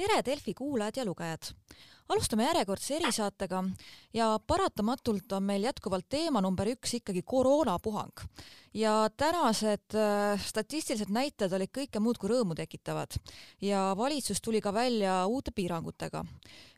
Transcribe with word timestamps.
tere, 0.00 0.22
Delfi 0.24 0.54
kuulajad 0.56 0.96
ja 0.96 1.04
lugejad! 1.04 1.50
alustame 2.10 2.42
järjekordse 2.42 2.96
erisaatega 2.96 3.58
ja 4.16 4.28
paratamatult 4.46 5.32
on 5.36 5.44
meil 5.46 5.62
jätkuvalt 5.62 6.08
teema 6.10 6.40
number 6.42 6.66
üks 6.72 6.94
ikkagi 6.96 7.20
koroonapuhang. 7.22 8.22
ja 8.74 9.10
tänased 9.16 9.94
äh, 9.94 10.40
statistilised 10.40 11.12
näitajad 11.12 11.52
olid 11.58 11.70
kõike 11.78 12.00
muud 12.00 12.18
kui 12.18 12.30
rõõmu 12.32 12.56
tekitavad 12.56 13.18
ja 13.60 13.82
valitsus 13.98 14.40
tuli 14.40 14.62
ka 14.64 14.72
välja 14.74 15.26
uute 15.26 15.52
piirangutega. 15.54 16.24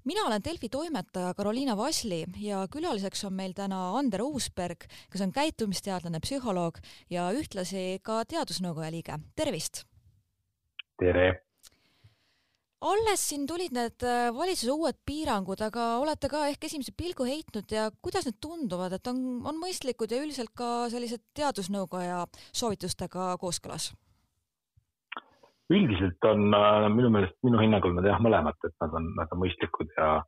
mina 0.05 0.27
olen 0.27 0.43
Delfi 0.45 0.69
toimetaja 0.69 1.35
Karoliina 1.35 1.77
Vasli 1.77 2.25
ja 2.41 2.67
külaliseks 2.67 3.25
on 3.25 3.39
meil 3.39 3.55
täna 3.55 3.93
Ander 3.99 4.23
Uusberg, 4.23 4.85
kes 5.11 5.21
on 5.21 5.33
käitumisteadlane, 5.33 6.21
psühholoog 6.21 6.83
ja 7.11 7.31
ühtlasi 7.31 8.03
ka 8.03 8.25
teadusnõukoja 8.25 8.91
liige. 8.91 9.19
tervist! 9.37 9.85
tere! 10.99 11.52
Alles 12.83 13.23
siin 13.29 13.47
tulid 13.47 13.75
need 13.77 14.05
äh, 14.07 14.29
valitsuse 14.35 14.75
uued 14.75 14.99
piirangud, 15.07 15.61
aga 15.63 15.87
olete 16.03 16.31
ka 16.33 16.45
ehk 16.51 16.67
esimese 16.69 16.95
pilgu 16.99 17.27
heitnud 17.29 17.71
ja 17.71 17.89
kuidas 18.03 18.27
need 18.29 18.41
tunduvad, 18.43 18.97
et 18.97 19.11
on, 19.11 19.21
on 19.47 19.61
mõistlikud 19.61 20.11
ja 20.11 20.23
üldiselt 20.23 20.53
ka 20.59 20.89
sellised 20.93 21.23
teadusnõukoja 21.39 22.25
soovitustega 22.51 23.35
kooskõlas? 23.43 23.93
üldiselt 25.73 26.27
on 26.29 26.53
äh, 26.53 26.87
minu 26.93 27.09
meelest, 27.15 27.39
minu 27.47 27.61
hinnangul 27.63 27.95
nad 27.97 28.05
jah, 28.05 28.19
mõlemad, 28.21 28.59
et 28.67 28.75
nad 28.83 28.99
on, 28.99 29.07
nad 29.17 29.31
on 29.33 29.41
mõistlikud 29.41 29.95
ja 29.97 30.19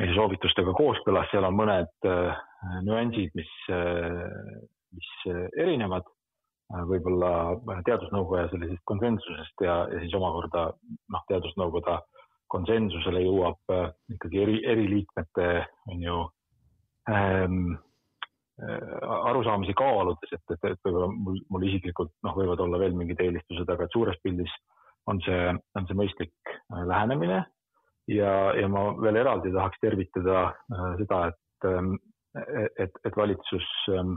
meie 0.00 0.14
soovitustega 0.16 0.72
kooskõlas, 0.74 1.28
seal 1.30 1.46
on 1.46 1.54
mõned 1.54 2.08
äh, 2.10 2.44
nüansid, 2.82 3.30
mis 3.38 3.52
mis 4.94 5.34
erinevad 5.58 6.06
võib-olla 6.72 7.30
äh, 7.54 7.80
teadusnõukoja 7.86 8.48
sellisest 8.52 8.82
konsensusest 8.88 9.64
ja, 9.66 9.84
ja 9.92 10.02
siis 10.02 10.14
omakorda 10.16 10.68
noh, 11.12 11.24
teadusnõukoda 11.28 12.00
konsensusele 12.52 13.24
jõuab 13.24 13.74
äh, 13.74 13.90
ikkagi 14.16 14.42
eri, 14.42 14.60
eri 14.68 14.86
liikmete 14.90 15.48
on 15.92 16.04
ju 16.04 16.20
ähm, 17.10 17.74
arusaamisi 18.54 19.74
kaaludes, 19.74 20.30
et, 20.30 20.42
et, 20.54 20.66
et 20.70 20.86
võib-olla 20.86 21.08
mul, 21.10 21.40
mul 21.50 21.64
isiklikult 21.66 22.12
noh, 22.22 22.36
võivad 22.38 22.60
olla 22.62 22.78
veel 22.78 22.94
mingid 22.94 23.18
eelistused, 23.20 23.66
aga 23.66 23.88
et 23.88 23.96
suures 23.96 24.20
pildis 24.22 24.52
on 25.10 25.18
see, 25.24 25.48
on 25.74 25.88
see 25.88 25.98
mõistlik 25.98 26.54
lähenemine. 26.70 27.42
ja, 28.08 28.30
ja 28.54 28.68
ma 28.68 28.92
veel 29.00 29.16
eraldi 29.16 29.52
tahaks 29.52 29.80
tervitada 29.82 30.44
äh, 30.52 30.86
seda, 31.00 31.20
et, 31.32 31.68
ähm, 31.70 31.96
et, 32.78 32.94
et 33.04 33.16
valitsus 33.16 33.66
ähm, 33.90 34.16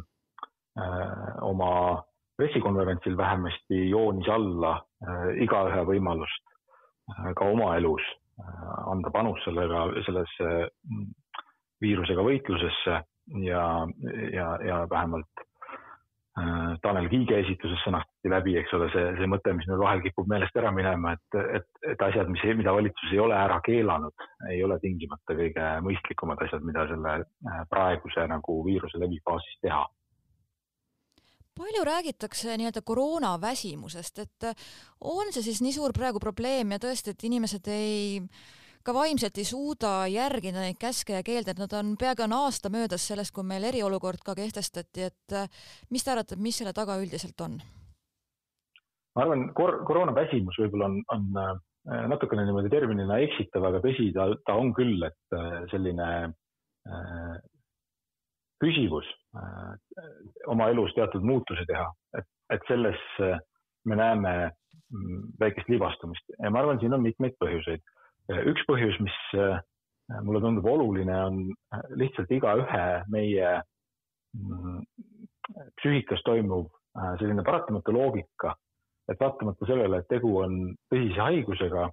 äh, 0.77 1.33
oma 1.41 2.03
pressikonverentsil 2.37 3.17
vähemasti 3.17 3.89
joonis 3.89 4.29
alla 4.29 4.75
äh, 4.77 5.29
igaühe 5.43 5.83
võimalust 5.89 6.43
äh, 7.11 7.31
ka 7.37 7.49
oma 7.53 7.73
elus 7.77 8.03
äh, 8.39 8.67
anda 8.91 9.11
panus 9.13 9.41
sellega, 9.45 9.87
sellesse 10.05 10.51
mm, 10.67 11.09
viirusega 11.81 12.25
võitlusesse 12.25 13.01
ja, 13.43 13.65
ja, 14.33 14.47
ja 14.65 14.85
vähemalt 14.89 15.45
Tanel 16.83 17.07
Kiige 17.09 17.39
esituses 17.41 17.79
sõnastati 17.81 18.29
läbi, 18.29 18.51
eks 18.59 18.73
ole, 18.77 18.91
see, 18.93 19.05
see 19.17 19.25
mõte, 19.25 19.55
mis 19.57 19.65
meil 19.65 19.79
vahel 19.81 20.03
kipub 20.03 20.27
meelest 20.29 20.59
ära 20.61 20.69
minema, 20.69 21.15
et, 21.17 21.37
et, 21.57 21.65
et 21.93 22.03
asjad, 22.05 22.29
mis, 22.29 22.43
mida 22.59 22.75
valitsus 22.77 23.09
ei 23.09 23.17
ole 23.23 23.33
ära 23.33 23.57
keelanud, 23.65 24.25
ei 24.51 24.59
ole 24.61 24.77
tingimata 24.83 25.33
kõige 25.33 25.71
mõistlikumad 25.87 26.43
asjad, 26.45 26.61
mida 26.67 26.85
selle 26.91 27.15
praeguse 27.73 28.27
nagu 28.29 28.59
viiruse 28.69 29.01
levifaasis 29.01 29.57
teha 29.65 29.81
palju 31.57 31.83
räägitakse 31.87 32.57
nii-öelda 32.57 32.81
koroonaväsimusest, 32.85 34.19
et 34.19 34.47
äh, 34.49 34.69
on 35.01 35.33
see 35.33 35.45
siis 35.49 35.61
nii 35.65 35.75
suur 35.75 35.95
praegu 35.95 36.21
probleem 36.23 36.75
ja 36.75 36.79
tõesti, 36.81 37.13
et 37.13 37.25
inimesed 37.27 37.67
ei, 37.73 38.21
ka 38.85 38.95
vaimselt 38.95 39.37
ei 39.37 39.47
suuda 39.47 39.93
järgida 40.11 40.63
neid 40.63 40.79
käske 40.81 41.17
ja 41.17 41.23
keelde, 41.25 41.53
et 41.55 41.61
nad 41.61 41.73
on, 41.79 41.95
peaaegu 41.99 42.27
on 42.27 42.37
aasta 42.39 42.71
möödas 42.73 43.07
sellest, 43.09 43.33
kui 43.35 43.45
meil 43.47 43.67
eriolukord 43.69 44.23
ka 44.25 44.35
kehtestati, 44.37 45.09
et 45.11 45.37
äh, 45.37 45.49
mis 45.91 46.05
te 46.05 46.13
arvate, 46.13 46.39
mis 46.41 46.61
selle 46.61 46.75
taga 46.77 46.99
üldiselt 47.01 47.45
on? 47.45 47.59
ma 49.17 49.25
arvan, 49.25 49.47
kor-, 49.57 49.81
koroonaväsimus 49.87 50.59
võib-olla 50.61 50.91
on, 50.91 50.99
on 51.15 51.29
äh, 51.41 51.53
natukene 52.11 52.43
niimoodi 52.45 52.69
terminina 52.69 53.17
eksitav, 53.25 53.65
aga 53.71 53.81
tõsi, 53.81 54.11
ta, 54.13 54.27
ta 54.45 54.57
on 54.59 54.73
küll, 54.77 55.01
et 55.07 55.37
selline 55.71 56.07
püsivus 58.61 59.07
äh, 59.07 59.17
oma 60.47 60.69
elus 60.71 60.93
teatud 60.95 61.25
muutusi 61.25 61.65
teha, 61.69 61.87
et, 62.17 62.27
et 62.53 62.67
selles 62.69 62.99
äh, 63.23 63.39
me 63.85 63.97
näeme 63.99 64.33
mm, 64.47 65.23
väikest 65.39 65.69
libastumist. 65.69 66.35
Ja 66.39 66.51
ma 66.51 66.63
arvan, 66.63 66.79
siin 66.81 66.95
on 66.97 67.05
mitmeid 67.05 67.37
põhjuseid. 67.43 67.83
üks 68.51 68.65
põhjus, 68.67 68.97
mis 69.03 69.17
äh, 69.39 69.59
mulle 70.23 70.41
tundub 70.43 70.65
oluline, 70.67 71.15
on 71.29 71.41
lihtsalt 71.99 72.31
igaühe 72.31 72.85
meie 73.11 73.53
mm, 74.35 74.81
psüühikas 75.79 76.23
toimuv 76.27 76.67
selline 77.19 77.43
paratamatu 77.45 77.93
loogika, 77.93 78.55
et 79.07 79.19
vaatamata 79.21 79.67
sellele, 79.69 80.01
et 80.01 80.09
tegu 80.11 80.33
on 80.41 80.57
tõsise 80.91 81.21
haigusega 81.21 81.87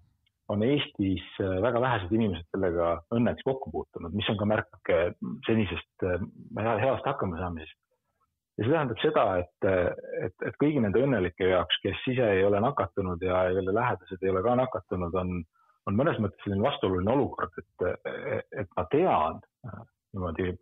on 0.49 0.63
Eestis 0.63 1.25
äh, 1.41 1.63
väga 1.63 1.81
vähesed 1.81 2.13
inimesed 2.13 2.49
sellega 2.53 2.91
õnneks 3.15 3.45
kokku 3.47 3.73
puutunud, 3.73 4.13
mis 4.17 4.29
on 4.33 4.39
ka 4.41 4.49
märk 4.49 4.93
äh, 4.93 5.09
senisest 5.47 6.05
äh, 6.05 6.21
heast 6.83 7.09
hakkamasaamisest. 7.09 7.79
ja 8.59 8.67
see 8.67 8.75
tähendab 8.75 9.01
seda, 9.03 9.25
et, 9.41 9.69
et, 10.27 10.37
et 10.47 10.61
kõigi 10.63 10.83
nende 10.85 11.01
õnnelike 11.03 11.49
jaoks, 11.49 11.81
kes 11.83 12.05
ise 12.13 12.29
ei 12.37 12.45
ole 12.47 12.61
nakatunud 12.63 13.23
ja 13.25 13.41
kelle 13.57 13.75
lähedased 13.75 14.23
ei 14.23 14.31
ole 14.31 14.45
ka 14.45 14.55
nakatunud, 14.61 15.17
on, 15.23 15.41
on 15.89 15.99
mõnes 15.99 16.21
mõttes 16.23 16.45
selline 16.45 16.63
vastuoluline 16.63 17.17
olukord, 17.17 17.59
et, 17.59 18.07
et 18.63 18.71
ma 18.77 18.87
tean 18.93 19.41
niimoodi 20.15 20.53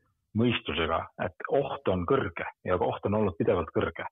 mõistusega, 0.41 1.03
et 1.27 1.47
oht 1.53 1.93
on 1.93 2.07
kõrge 2.09 2.49
ja 2.65 2.81
oht 2.81 3.05
on 3.11 3.19
olnud 3.21 3.37
pidevalt 3.37 3.69
kõrge. 3.77 4.09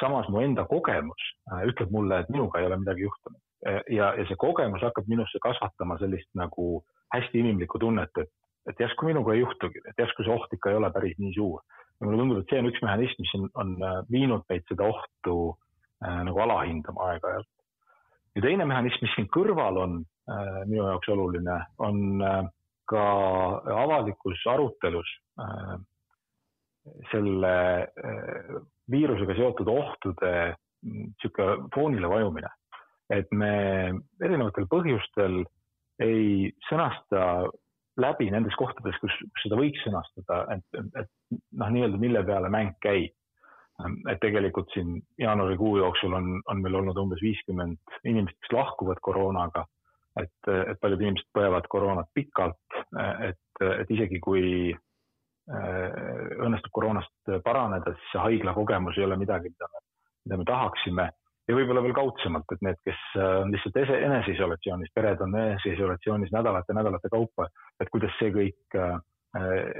samas 0.00 0.26
mu 0.34 0.40
enda 0.42 0.64
kogemus 0.66 1.30
ütleb 1.68 1.94
mulle, 1.94 2.24
et 2.24 2.32
minuga 2.32 2.58
ei 2.58 2.66
ole 2.66 2.80
midagi 2.82 3.06
juhtunud 3.06 3.38
ja, 3.66 4.08
ja 4.18 4.24
see 4.28 4.38
kogemus 4.40 4.82
hakkab 4.82 5.08
minusse 5.10 5.38
kasvatama 5.42 5.98
sellist 6.00 6.28
nagu 6.38 6.82
hästi 7.14 7.42
inimlikku 7.42 7.78
tunnet, 7.78 8.10
et, 8.18 8.30
et 8.70 8.80
järsku 8.80 9.06
minuga 9.06 9.34
ei 9.34 9.42
juhtugi, 9.42 9.82
et 9.88 9.98
järsku 9.98 10.24
see 10.24 10.34
oht 10.34 10.54
ikka 10.56 10.72
ei 10.72 10.78
ole 10.80 10.90
päris 10.94 11.18
nii 11.20 11.34
suur. 11.36 11.60
ja 12.00 12.06
mulle 12.06 12.18
tundub, 12.18 12.40
et 12.42 12.50
see 12.50 12.62
on 12.62 12.70
üks 12.70 12.82
mehhanism, 12.82 13.22
mis 13.22 13.34
on, 13.38 13.50
on 13.62 13.74
äh, 13.86 13.98
viinud 14.10 14.46
meid 14.50 14.64
seda 14.70 14.88
ohtu 14.90 15.36
äh, 16.04 16.22
nagu 16.28 16.42
alahindama 16.46 17.12
aeg-ajalt. 17.12 17.50
ja 18.36 18.42
teine 18.46 18.66
mehhanism, 18.66 19.04
mis 19.04 19.14
siin 19.16 19.28
kõrval 19.36 19.78
on 19.84 20.00
äh, 20.02 20.62
minu 20.66 20.88
jaoks 20.88 21.12
oluline, 21.14 21.60
on 21.78 22.02
äh, 22.26 22.42
ka 22.90 23.04
avalikus 23.84 24.42
arutelus 24.50 25.12
äh, 25.40 25.76
selle 27.12 27.54
äh, 27.86 28.56
viirusega 28.90 29.36
seotud 29.38 29.68
ohtude 29.70 30.32
niisugune 30.82 31.54
mm, 31.60 31.68
foonile 31.74 32.08
vajumine 32.10 32.50
et 33.12 33.32
me 33.36 33.54
erinevatel 34.24 34.68
põhjustel 34.70 35.42
ei 36.02 36.52
sõnasta 36.68 37.48
läbi 38.00 38.30
nendes 38.32 38.54
kohtades, 38.56 38.96
kus, 39.02 39.16
seda 39.42 39.58
võiks 39.58 39.82
sõnastada, 39.84 40.44
et, 40.54 40.78
et 40.96 41.10
noh, 41.58 41.72
nii-öelda 41.74 42.00
mille 42.00 42.22
peale 42.28 42.52
mäng 42.52 42.78
käib. 42.84 43.12
et 44.10 44.20
tegelikult 44.20 44.68
siin 44.70 45.00
jaanuarikuu 45.18 45.78
jooksul 45.80 46.12
on, 46.14 46.26
on 46.46 46.60
meil 46.62 46.74
olnud 46.78 46.98
umbes 47.00 47.22
viiskümmend 47.24 47.96
inimest, 48.04 48.36
kes 48.40 48.52
lahkuvad 48.52 49.00
koroonaga. 49.02 49.64
et, 50.20 50.48
et 50.48 50.80
paljud 50.80 51.00
inimesed 51.00 51.28
põevad 51.34 51.66
koroonat 51.72 52.08
pikalt, 52.14 52.76
et, 53.28 53.62
et 53.64 53.90
isegi 53.90 54.20
kui 54.20 54.72
äh, 54.72 56.36
õnnestub 56.44 56.72
koroonast 56.72 57.32
paraneda, 57.44 57.94
siis 57.96 58.12
see 58.12 58.24
haigla 58.26 58.52
kogemus 58.54 58.98
ei 58.98 59.06
ole 59.08 59.16
midagi, 59.16 59.48
mida 59.48 59.70
me, 59.72 59.80
mida 60.26 60.36
me 60.36 60.44
tahaksime 60.52 61.08
ja 61.48 61.56
võib-olla 61.56 61.82
veel 61.84 61.94
kaudsemalt, 61.96 62.52
et 62.54 62.66
need, 62.66 62.78
kes 62.86 63.00
äh, 63.18 63.38
on 63.42 63.54
lihtsalt 63.54 63.78
eneseisolatsioonis, 63.82 64.92
pered 64.94 65.22
on 65.24 65.34
eneseisolatsioonis 65.38 66.34
nädalate-nädalate 66.34 67.10
kaupa, 67.12 67.48
et 67.82 67.90
kuidas 67.92 68.14
see 68.20 68.30
kõik 68.34 68.78
äh, 68.78 68.94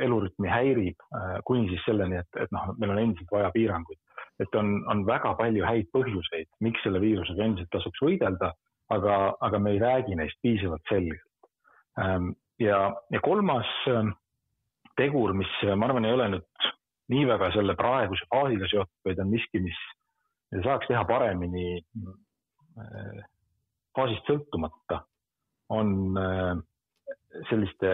elurütmi 0.06 0.50
häirib, 0.50 1.06
äh, 1.14 1.36
kuni 1.48 1.68
siis 1.70 1.84
selleni, 1.86 2.18
et, 2.22 2.40
et 2.40 2.52
noh, 2.54 2.72
meil 2.80 2.94
on 2.94 3.02
endiselt 3.04 3.30
vaja 3.34 3.52
piiranguid. 3.54 4.00
et 4.40 4.54
on, 4.58 4.72
on 4.90 5.04
väga 5.06 5.34
palju 5.38 5.62
häid 5.62 5.90
põhjuseid, 5.94 6.48
miks 6.64 6.82
selle 6.82 6.98
viirusega 7.02 7.44
endiselt 7.44 7.70
tasuks 7.70 8.00
võidelda, 8.02 8.50
aga, 8.90 9.18
aga 9.40 9.58
me 9.62 9.74
ei 9.74 9.78
räägi 9.78 10.16
neist 10.18 10.40
piisavalt 10.42 10.82
selgelt. 10.88 11.22
Ähm, 12.00 12.32
ja, 12.58 12.88
ja 13.12 13.20
kolmas 13.22 13.68
ähm, 13.92 14.14
tegur, 14.98 15.36
mis 15.36 15.52
ma 15.76 15.86
arvan, 15.86 16.08
ei 16.08 16.16
ole 16.16 16.30
nüüd 16.32 16.66
nii 17.12 17.28
väga 17.28 17.52
selle 17.54 17.76
praeguse 17.78 18.26
faasiga 18.32 18.66
seotud, 18.72 18.98
vaid 19.06 19.20
on 19.22 19.30
miski, 19.30 19.60
mis 19.62 19.78
saaks 20.60 20.90
teha 20.90 21.04
paremini 21.08 21.80
äh, 21.80 23.22
faasist 23.96 24.28
sõltumata, 24.28 25.02
on 25.72 26.18
äh, 26.20 26.54
selliste 27.48 27.92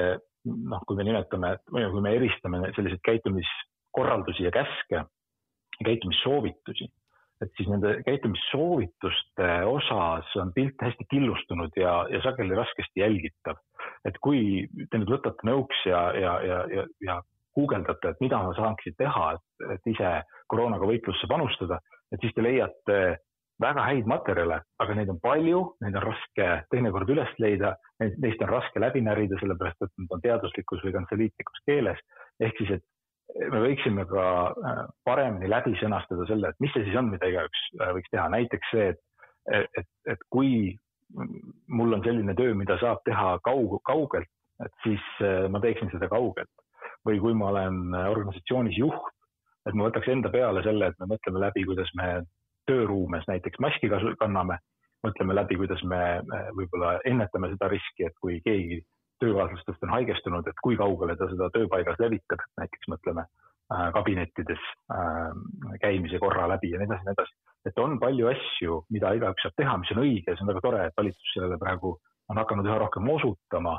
noh, 0.48 0.82
kui 0.86 0.98
me 0.98 1.06
nimetame 1.06 1.56
või 1.70 1.88
kui 1.92 2.04
me 2.04 2.14
eristame 2.16 2.62
selliseid 2.76 3.02
käitumiskorraldusi 3.06 4.46
ja 4.46 4.52
käske, 4.54 5.04
käitumissoovitusi, 5.84 6.88
et 7.44 7.52
siis 7.56 7.68
nende 7.70 7.98
käitumissoovituste 8.06 9.48
osas 9.70 10.30
on 10.42 10.52
pilt 10.54 10.80
hästi 10.82 11.06
killustunud 11.10 11.76
ja, 11.78 12.00
ja 12.10 12.22
sageli 12.24 12.56
raskesti 12.58 13.04
jälgitav. 13.04 13.60
et 14.06 14.18
kui 14.22 14.66
te 14.90 14.98
nüüd 14.98 15.10
võtate 15.10 15.46
nõuks 15.46 15.84
ja, 15.86 16.00
ja, 16.14 16.32
ja, 16.42 16.58
ja, 16.74 16.84
ja 17.04 17.20
guugeldate, 17.54 18.12
et 18.12 18.20
mida 18.22 18.38
ma 18.42 18.54
saaksin 18.54 18.94
teha, 18.98 19.32
et 19.74 19.88
ise 19.90 20.10
koroonaga 20.50 20.86
võitlusse 20.86 21.26
panustada, 21.30 21.80
et 22.12 22.20
siis 22.22 22.34
te 22.34 22.44
leiate 22.44 22.98
väga 23.62 23.84
häid 23.88 24.06
materjale, 24.10 24.60
aga 24.82 24.94
neid 24.94 25.10
on 25.12 25.18
palju, 25.22 25.62
neid 25.82 25.96
on 25.98 26.04
raske 26.04 26.46
teinekord 26.72 27.10
üles 27.10 27.30
leida, 27.42 27.74
neist 27.98 28.42
on 28.44 28.52
raske 28.52 28.82
läbi 28.82 29.02
närida, 29.02 29.38
sellepärast 29.40 29.82
et 29.82 29.92
nad 29.98 30.14
on 30.14 30.22
teaduslikus 30.22 30.84
või 30.84 30.94
kantseliitlikus 30.94 31.64
keeles. 31.66 31.98
ehk 32.40 32.60
siis, 32.60 32.76
et 32.78 33.50
me 33.52 33.62
võiksime 33.64 34.06
ka 34.08 34.26
äh, 34.48 34.82
paremini 35.04 35.50
läbi 35.50 35.74
sõnastada 35.80 36.26
selle, 36.30 36.52
et 36.52 36.62
mis 36.62 36.72
see 36.74 36.86
siis 36.86 36.96
on, 36.98 37.10
mida 37.12 37.28
igaüks 37.28 37.64
äh, 37.80 37.92
võiks 37.98 38.12
teha, 38.14 38.28
näiteks 38.32 38.70
see, 38.72 38.92
et, 38.94 39.66
et, 39.82 39.90
et 40.14 40.24
kui 40.30 40.78
mul 41.66 41.96
on 41.96 42.04
selline 42.04 42.34
töö, 42.38 42.54
mida 42.54 42.78
saab 42.80 43.02
teha 43.08 43.36
kaug-, 43.44 43.80
kaugelt, 43.88 44.30
et 44.64 44.86
siis 44.86 45.04
äh, 45.24 45.46
ma 45.50 45.60
teeksin 45.64 45.90
seda 45.94 46.10
kaugelt. 46.12 46.52
või 47.06 47.20
kui 47.22 47.34
ma 47.34 47.48
olen 47.48 47.94
organisatsioonis 47.94 48.76
juht, 48.76 49.12
et 49.68 49.76
ma 49.76 49.88
võtaks 49.88 50.08
enda 50.08 50.32
peale 50.32 50.62
selle, 50.64 50.90
et 50.90 51.00
me 51.00 51.12
mõtleme 51.14 51.44
läbi, 51.44 51.64
kuidas 51.68 51.90
me 51.98 52.08
tööruumes 52.68 53.24
näiteks 53.28 53.60
maski 53.64 53.90
kanname, 54.20 54.58
mõtleme 55.06 55.36
läbi, 55.36 55.56
kuidas 55.60 55.82
me 55.88 56.20
võib-olla 56.56 56.98
ennetame 57.08 57.52
seda 57.54 57.68
riski, 57.72 58.08
et 58.08 58.16
kui 58.20 58.40
keegi 58.44 58.82
töökaaslastest 59.22 59.82
on 59.82 59.94
haigestunud, 59.96 60.46
et 60.46 60.62
kui 60.62 60.78
kaugele 60.78 61.16
ta 61.18 61.28
seda 61.30 61.50
tööpaigas 61.54 61.98
levitab, 62.02 62.42
näiteks 62.60 62.90
mõtleme 62.92 63.24
äh, 63.24 63.88
kabinettides 63.96 64.62
äh, 64.94 65.32
käimise 65.82 66.20
korra 66.22 66.46
läbi 66.52 66.72
ja 66.72 66.80
nii 66.80 66.88
edasi, 66.90 67.06
nii 67.06 67.16
edasi. 67.16 67.36
et 67.70 67.82
on 67.82 67.98
palju 68.02 68.30
asju, 68.30 68.80
mida 68.94 69.12
igaüks 69.18 69.46
saab 69.46 69.58
teha, 69.58 69.76
mis 69.82 69.92
on 69.94 70.02
õige, 70.04 70.34
see 70.34 70.46
on 70.46 70.52
väga 70.52 70.64
tore, 70.64 70.86
et 70.86 70.98
valitsus 71.00 71.34
sellele 71.34 71.58
praegu 71.60 71.96
on 72.28 72.42
hakanud 72.42 72.68
üha 72.68 72.78
rohkem 72.84 73.10
osutama 73.16 73.78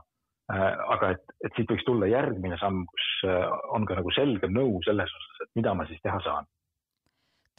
äh,. 0.52 0.76
aga 0.96 1.14
et, 1.16 1.36
et 1.46 1.56
siit 1.56 1.72
võiks 1.72 1.88
tulla 1.88 2.10
järgmine 2.12 2.60
samm, 2.62 2.84
kus 2.92 3.10
äh, 3.30 3.48
on 3.76 3.88
ka 3.88 4.00
nagu 4.02 4.16
selgem 4.18 4.56
nõu 4.56 4.84
selles 4.88 5.16
osas, 5.22 5.39
mida 5.60 5.76
ma 5.76 5.88
siis 5.90 6.02
teha 6.06 6.24
saan 6.26 6.48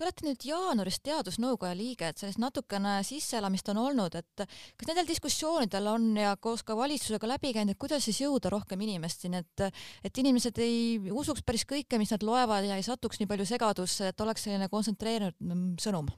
Te 0.01 0.07
olete 0.07 0.25
nüüd 0.25 0.45
jaanuarist 0.49 1.03
teadusnõukoja 1.05 1.75
liige, 1.77 2.07
et 2.09 2.17
sellest 2.17 2.41
natukene 2.41 2.95
sisseelamist 3.05 3.67
on 3.69 3.83
olnud, 3.83 4.15
et 4.17 4.45
kas 4.49 4.89
nendel 4.89 5.05
diskussioonidel 5.11 5.91
on 5.93 6.07
ja 6.17 6.31
koos 6.41 6.63
ka 6.65 6.73
valitsusega 6.79 7.29
läbi 7.29 7.51
käinud, 7.53 7.75
et 7.75 7.81
kuidas 7.85 8.07
siis 8.09 8.23
jõuda 8.23 8.49
rohkem 8.55 8.81
inimesteni, 8.87 9.43
et 9.45 9.67
et 10.09 10.23
inimesed 10.25 10.57
ei 10.65 11.13
usuks 11.13 11.45
päris 11.45 11.67
kõike, 11.69 12.01
mis 12.01 12.15
nad 12.17 12.25
loevad 12.25 12.65
ja 12.65 12.81
ei 12.81 12.87
satuks 12.89 13.21
nii 13.21 13.29
palju 13.29 13.45
segadusse, 13.53 14.09
et 14.09 14.25
oleks 14.25 14.49
selline 14.49 14.71
kontsentreerinud 14.73 15.37
mm, 15.37 15.77
sõnum? 15.85 16.09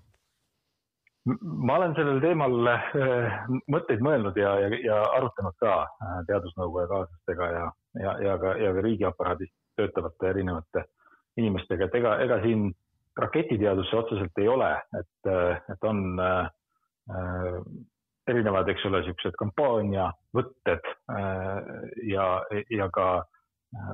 ma 1.42 1.80
olen 1.80 1.98
sellel 1.98 2.22
teemal 2.22 2.72
äh, 2.76 3.44
mõtteid 3.66 4.06
mõelnud 4.06 4.38
ja, 4.38 4.54
ja, 4.62 4.70
ja 4.86 5.02
arutanud 5.18 5.58
ka 5.58 5.74
äh, 5.82 6.16
teadusnõukoja 6.30 6.86
kaaslastega 6.94 7.52
ja, 7.58 7.68
ja, 8.06 8.16
ja 8.30 8.40
ka, 8.46 8.56
ja 8.62 8.74
ka 8.78 8.90
riigiaparaadis 8.90 9.50
töötavate 9.74 10.30
erinevate 10.36 10.86
inimestega, 11.40 11.88
et 11.88 11.94
ega, 12.00 12.16
ega 12.24 12.40
siin 12.44 12.70
raketiteadus 13.18 13.90
see 13.90 13.98
otseselt 14.00 14.40
ei 14.40 14.48
ole, 14.48 14.70
et, 14.98 15.32
et 15.72 15.88
on 15.88 16.04
äh, 16.20 16.46
erinevad, 18.28 18.70
eks 18.72 18.86
ole, 18.88 19.02
niisugused 19.02 19.36
kampaaniavõtted 19.40 20.88
äh, 21.16 21.60
ja, 22.08 22.26
ja 22.70 22.88
ka 22.94 23.08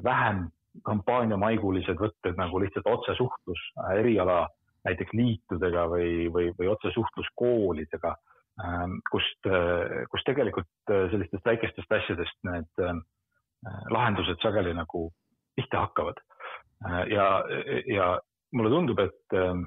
vähem 0.04 0.46
kampaaniamaigulised 0.86 1.98
võtted 1.98 2.38
nagu 2.38 2.60
lihtsalt 2.62 2.86
otsesuhtlus 2.90 3.60
äh, 3.82 3.98
eriala 4.02 4.46
näiteks 4.86 5.14
liitudega 5.16 5.86
või, 5.90 6.28
või, 6.32 6.50
või 6.58 6.70
otsesuhtlus 6.72 7.28
koolidega 7.38 8.14
äh,, 8.14 8.84
kust 9.10 9.50
äh,, 9.50 10.04
kus 10.12 10.24
tegelikult 10.28 10.92
äh, 10.92 11.08
sellistest 11.12 11.44
väikestest 11.48 11.96
asjadest 12.00 12.38
need 12.48 12.84
äh, 12.84 13.00
lahendused 13.90 14.38
sageli 14.44 14.74
nagu 14.76 15.08
pihta 15.58 15.86
hakkavad. 15.88 16.20
Äh, 16.86 17.04
ja, 17.12 17.26
ja 17.86 18.08
mulle 18.52 18.70
tundub, 18.70 19.00
et, 19.02 19.34
ähm, 19.34 19.64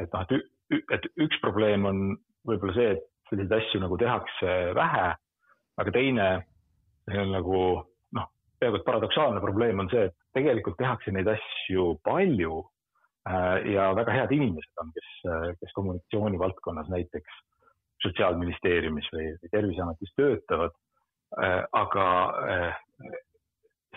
et 0.00 0.12
noh, 0.12 0.26
et, 0.28 0.92
et 0.96 1.08
üks 1.24 1.40
probleem 1.44 1.86
on 1.88 2.02
võib-olla 2.48 2.74
see, 2.76 2.90
et 2.96 3.06
selliseid 3.30 3.54
asju 3.56 3.80
nagu 3.82 3.96
tehakse 4.00 4.56
vähe, 4.76 5.06
aga 5.80 5.94
teine 5.94 6.26
nagu 7.08 7.62
noh, 8.16 8.28
peaaegu 8.60 8.78
et 8.78 8.86
paradoksaalne 8.86 9.40
probleem 9.42 9.80
on 9.82 9.88
see, 9.92 10.04
et 10.10 10.18
tegelikult 10.36 10.76
tehakse 10.80 11.14
neid 11.14 11.30
asju 11.32 11.96
palju 12.04 12.60
äh, 13.28 13.72
ja 13.72 13.88
väga 13.96 14.18
head 14.20 14.36
inimesed 14.36 14.84
on, 14.84 14.92
kes, 14.96 15.10
kes 15.60 15.74
kommunikatsiooni 15.78 16.40
valdkonnas 16.40 16.92
näiteks 16.92 17.40
Sotsiaalministeeriumis 18.02 19.08
või, 19.14 19.28
Terviseametis 19.52 20.10
töötavad. 20.18 20.74
Äh, 21.38 21.62
aga 21.72 22.06
äh, 22.52 22.80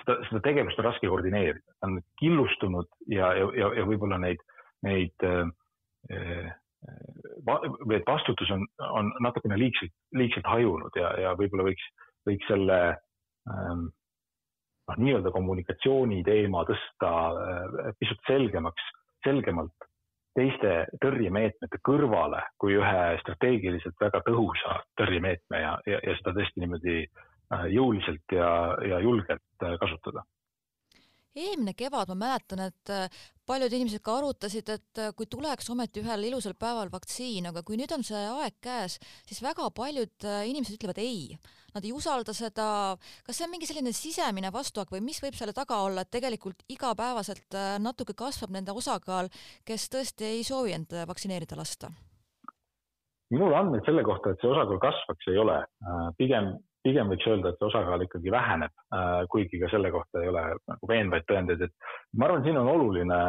seda, 0.05 0.19
seda 0.29 0.41
tegevust 0.45 0.79
on 0.79 0.87
raske 0.89 1.09
koordineerida, 1.09 1.63
ta 1.79 1.89
on 1.89 1.99
killustunud 2.21 2.87
ja, 3.11 3.33
ja, 3.37 3.49
ja, 3.57 3.71
ja 3.79 3.87
võib-olla 3.89 4.19
neid, 4.21 4.41
neid 4.85 5.25
äh, 5.25 6.53
või 7.41 7.97
et 7.97 8.07
vastutus 8.07 8.51
on, 8.53 8.65
on 8.85 9.11
natukene 9.25 9.57
liigselt, 9.57 9.93
liigselt 10.13 10.45
hajunud 10.45 10.93
ja, 10.99 11.11
ja 11.21 11.33
võib-olla 11.37 11.65
võiks, 11.71 11.87
võiks 12.27 12.45
selle 12.49 12.79
ähm, 13.49 13.87
noh, 14.85 15.01
nii-öelda 15.01 15.33
kommunikatsiooni 15.33 16.21
teema 16.27 16.63
tõsta 16.69 17.11
äh, 17.33 17.91
pisut 17.99 18.21
selgemaks, 18.29 18.93
selgemalt 19.25 19.89
teiste 20.35 20.81
tõrjemeetmete 21.01 21.79
kõrvale 21.87 22.41
kui 22.59 22.75
ühe 22.75 23.03
strateegiliselt 23.21 23.95
väga 24.01 24.19
tõhusa 24.27 24.81
tõrjemeetme 24.99 25.61
ja, 25.63 25.77
ja, 25.87 26.01
ja 26.03 26.17
seda 26.19 26.35
tõesti 26.35 26.61
niimoodi 26.61 27.05
Äh, 27.05 27.34
jõuliselt 27.71 28.33
ja, 28.33 28.49
ja 28.85 29.01
julgelt 29.03 29.63
äh, 29.63 29.77
kasutada 29.81 30.25
eelmine 31.35 31.73
kevad 31.75 32.07
ma 32.13 32.15
mäletan, 32.15 32.61
et 32.69 32.91
äh, 32.95 33.09
paljud 33.43 33.73
inimesed 33.75 33.99
ka 33.99 34.13
arutasid, 34.21 34.69
et 34.71 35.01
kui 35.19 35.27
tuleks 35.27 35.67
ometi 35.73 35.99
ühel 35.99 36.29
ilusal 36.29 36.55
päeval 36.55 36.87
vaktsiin, 36.93 37.49
aga 37.49 37.59
kui 37.67 37.75
nüüd 37.75 37.91
on 37.91 38.05
see 38.07 38.21
aeg 38.37 38.55
käes, 38.63 38.95
siis 39.27 39.41
väga 39.43 39.67
paljud 39.75 40.29
inimesed 40.47 40.77
ütlevad 40.77 41.01
ei. 41.03 41.35
Nad 41.75 41.83
ei 41.83 41.91
usalda 41.91 42.31
seda. 42.31 42.95
kas 43.27 43.35
see 43.35 43.43
on 43.43 43.51
mingi 43.51 43.67
selline 43.67 43.91
sisemine 43.91 44.47
vastuhakk 44.55 44.95
või 44.95 45.03
mis 45.03 45.19
võib 45.19 45.35
selle 45.35 45.51
taga 45.51 45.81
olla, 45.83 46.07
et 46.07 46.13
tegelikult 46.15 46.63
igapäevaselt 46.71 47.59
natuke 47.83 48.15
kasvab 48.15 48.55
nende 48.55 48.71
osakaal, 48.71 49.27
kes 49.67 49.91
tõesti 49.91 50.37
ei 50.37 50.47
soovi 50.47 50.71
end 50.71 50.95
vaktsineerida 51.03 51.59
lasta? 51.59 51.91
minul 53.33 53.55
andmeid 53.57 53.85
selle 53.87 54.03
kohta, 54.07 54.31
et 54.31 54.41
see 54.41 54.51
osakaal 54.51 54.79
kasvaks, 54.81 55.27
ei 55.31 55.37
ole. 55.41 55.57
pigem 56.17 56.53
pigem 56.85 57.09
võiks 57.11 57.27
öelda, 57.29 57.51
et 57.51 57.59
see 57.59 57.69
osakaal 57.69 58.05
ikkagi 58.05 58.33
väheneb, 58.33 58.73
äh, 58.93 59.19
kuigi 59.33 59.59
ka 59.61 59.69
selle 59.73 59.91
kohta 59.93 60.21
ei 60.21 60.31
ole 60.31 60.45
nagu 60.69 60.89
veenvaid 60.91 61.27
tõendeid, 61.29 61.65
et 61.65 61.93
ma 62.13 62.29
arvan, 62.29 62.43
siin 62.45 62.59
on 62.61 62.71
oluline 62.71 63.21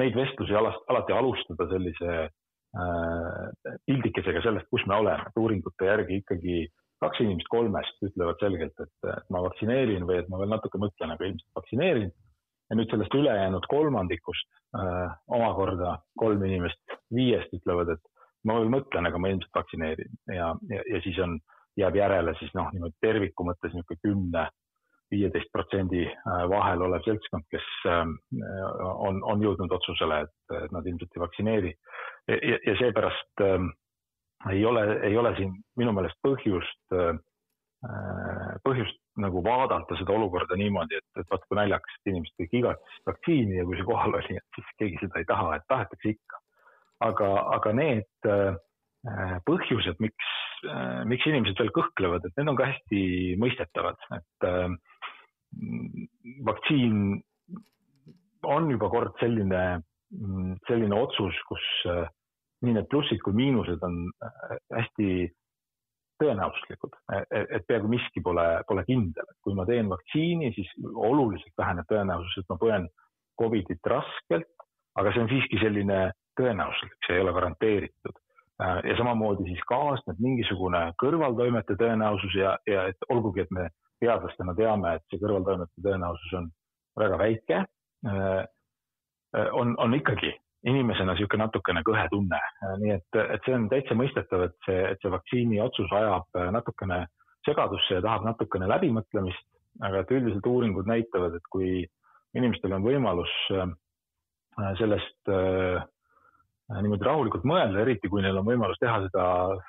neid 0.00 0.14
vestlusi 0.16 0.56
alati 0.56 1.14
alustada 1.14 1.68
sellise 1.70 2.12
äh, 2.24 3.74
pildikesega 3.88 4.44
sellest, 4.44 4.70
kus 4.72 4.86
me 4.88 4.96
oleme, 5.02 5.28
et 5.28 5.42
uuringute 5.42 5.90
järgi 5.90 6.22
ikkagi 6.22 6.62
kaks 7.02 7.22
inimest 7.24 7.50
kolmest 7.50 8.04
ütlevad 8.06 8.38
selgelt, 8.40 8.78
et 8.84 9.30
ma 9.34 9.42
vaktsineerin 9.42 10.06
või 10.08 10.20
et 10.20 10.28
ma 10.30 10.38
veel 10.40 10.52
natuke 10.52 10.78
mõtlen, 10.80 11.14
aga 11.14 11.28
ilmselt 11.28 11.58
vaktsineerin. 11.58 12.12
ja 12.70 12.76
nüüd 12.78 12.88
sellest 12.88 13.14
ülejäänud 13.18 13.66
kolmandikust 13.68 14.48
äh, 14.78 15.10
omakorda 15.28 15.98
kolm 16.16 16.44
inimest 16.46 16.94
viiest 17.12 17.52
ütlevad, 17.58 17.90
et 17.92 18.11
ma 18.48 18.58
veel 18.58 18.72
mõtlen, 18.72 19.06
aga 19.08 19.20
ma 19.20 19.30
ilmselt 19.32 19.54
vaktsineerin 19.54 20.16
ja, 20.34 20.52
ja, 20.70 20.82
ja 20.90 21.00
siis 21.04 21.18
on, 21.22 21.38
jääb 21.78 21.96
järele 21.96 22.34
siis 22.38 22.52
noh, 22.56 22.68
niimoodi 22.74 22.98
terviku 23.00 23.46
mõttes 23.48 23.72
niisugune 23.72 24.02
kümne, 24.04 24.46
viieteist 25.12 25.50
protsendi 25.52 26.06
äh, 26.08 26.42
vahel 26.48 26.84
olev 26.86 27.04
seltskond, 27.04 27.44
kes 27.52 27.66
ähm, 27.88 28.16
on, 28.80 29.20
on 29.28 29.44
jõudnud 29.44 29.72
otsusele, 29.76 30.22
et, 30.24 30.54
nad 30.72 30.86
ilmselt 30.88 31.16
ei 31.16 31.22
vaktsineeri. 31.24 31.74
ja, 32.28 32.58
ja 32.66 32.76
seepärast 32.80 33.44
äh, 33.44 33.68
ei 34.50 34.64
ole, 34.66 34.86
ei 35.06 35.16
ole 35.16 35.34
siin 35.36 35.52
minu 35.78 35.92
meelest 35.96 36.18
põhjust 36.26 36.96
äh,, 36.96 37.12
põhjust 38.62 38.98
nagu 39.18 39.42
vaadata 39.44 39.96
seda 39.98 40.14
olukorda 40.14 40.56
niimoodi, 40.56 41.00
et, 41.00 41.20
et 41.20 41.30
vaat 41.30 41.44
kui 41.48 41.58
naljakas, 41.58 41.96
et 41.98 42.12
inimesed 42.12 42.36
kõik 42.38 42.52
igatsesid 42.60 43.08
vaktsiini 43.10 43.58
ja 43.58 43.64
kui 43.66 43.78
see 43.78 43.88
kohal 43.88 44.14
oli, 44.18 44.36
et 44.38 44.58
siis 44.58 44.68
keegi 44.78 45.00
seda 45.02 45.18
ei 45.18 45.26
taha, 45.28 45.56
et 45.56 45.66
tahetakse 45.72 46.14
ikka 46.14 46.41
aga, 47.02 47.30
aga 47.56 47.72
need 47.76 48.28
äh, 48.28 48.54
põhjused, 49.48 49.98
miks, 50.02 50.30
äh, 50.68 51.02
miks 51.08 51.26
inimesed 51.28 51.58
veel 51.60 51.72
kõhklevad, 51.76 52.26
et 52.26 52.38
need 52.38 52.52
on 52.52 52.58
ka 52.58 52.70
hästi 52.70 53.02
mõistetavad, 53.42 54.00
et 54.18 54.48
äh, 54.48 54.68
vaktsiin 56.48 57.20
on 58.48 58.70
juba 58.72 58.88
kord 58.90 59.14
selline, 59.20 59.82
selline 60.66 60.96
otsus, 60.96 61.36
kus 61.46 61.66
nii 62.64 62.74
need 62.74 62.88
plussid 62.90 63.20
kui 63.22 63.36
miinused 63.36 63.84
on 63.86 64.00
hästi 64.72 65.28
tõenäosuslikud, 66.22 66.96
et 67.30 67.68
peaaegu 67.68 67.90
miski 67.92 68.22
pole, 68.24 68.46
pole 68.66 68.82
kindel, 68.88 69.28
et 69.28 69.38
kui 69.44 69.54
ma 69.58 69.66
teen 69.68 69.92
vaktsiini, 69.92 70.50
siis 70.56 70.72
oluliselt 70.90 71.54
väheneb 71.58 71.86
tõenäosus, 71.90 72.40
et 72.40 72.50
ma 72.50 72.58
põen 72.64 72.88
Covidit 73.38 73.92
raskelt 73.92 74.50
aga 75.00 75.12
see 75.12 75.22
on 75.24 75.30
siiski 75.30 75.60
selline 75.62 76.00
tõenäosuslik, 76.40 76.98
see 77.06 77.16
ei 77.18 77.24
ole 77.24 77.34
garanteeritud. 77.36 78.18
ja 78.62 78.94
samamoodi 78.96 79.48
siis 79.48 79.62
kaasneb 79.66 80.18
mingisugune 80.22 80.82
kõrvaltoimete 81.02 81.74
tõenäosus 81.80 82.34
ja, 82.36 82.52
ja 82.68 82.84
et 82.92 83.06
olgugi, 83.10 83.42
et 83.42 83.50
me 83.50 83.68
teadlastena 84.00 84.54
teame, 84.54 84.94
et 84.94 85.06
see 85.10 85.18
kõrvaltoimete 85.22 85.82
tõenäosus 85.82 86.36
on 86.38 86.46
väga 87.00 87.18
väike, 87.18 87.58
on, 89.58 89.74
on 89.82 89.96
ikkagi 89.98 90.30
inimesena 90.68 91.16
niisugune 91.16 91.42
natukene 91.46 91.82
kõhe 91.86 92.04
tunne, 92.12 92.38
nii 92.84 92.92
et, 92.94 93.18
et 93.34 93.48
see 93.48 93.56
on 93.56 93.66
täitsa 93.72 93.96
mõistetav, 93.98 94.46
et 94.46 94.68
see, 94.68 94.78
et 94.92 95.02
see 95.02 95.10
vaktsiini 95.10 95.58
otsus 95.64 95.90
ajab 95.96 96.38
natukene 96.54 97.00
segadusse 97.46 97.98
ja 97.98 98.04
tahab 98.04 98.28
natukene 98.28 98.68
läbimõtlemist, 98.70 99.48
aga 99.82 100.02
et 100.02 100.14
üldiselt 100.14 100.46
uuringud 100.46 100.86
näitavad, 100.86 101.34
et 101.34 101.50
kui 101.50 101.82
inimestel 102.38 102.76
on 102.76 102.84
võimalus 102.84 103.32
äh, 103.56 103.72
sellest 104.78 105.32
äh, 105.32 105.82
niimoodi 106.80 107.06
rahulikult 107.06 107.46
mõelda, 107.48 107.82
eriti 107.82 108.08
kui 108.08 108.22
neil 108.24 108.38
on 108.40 108.46
võimalus 108.46 108.80
teha 108.80 108.98
seda 109.04 109.24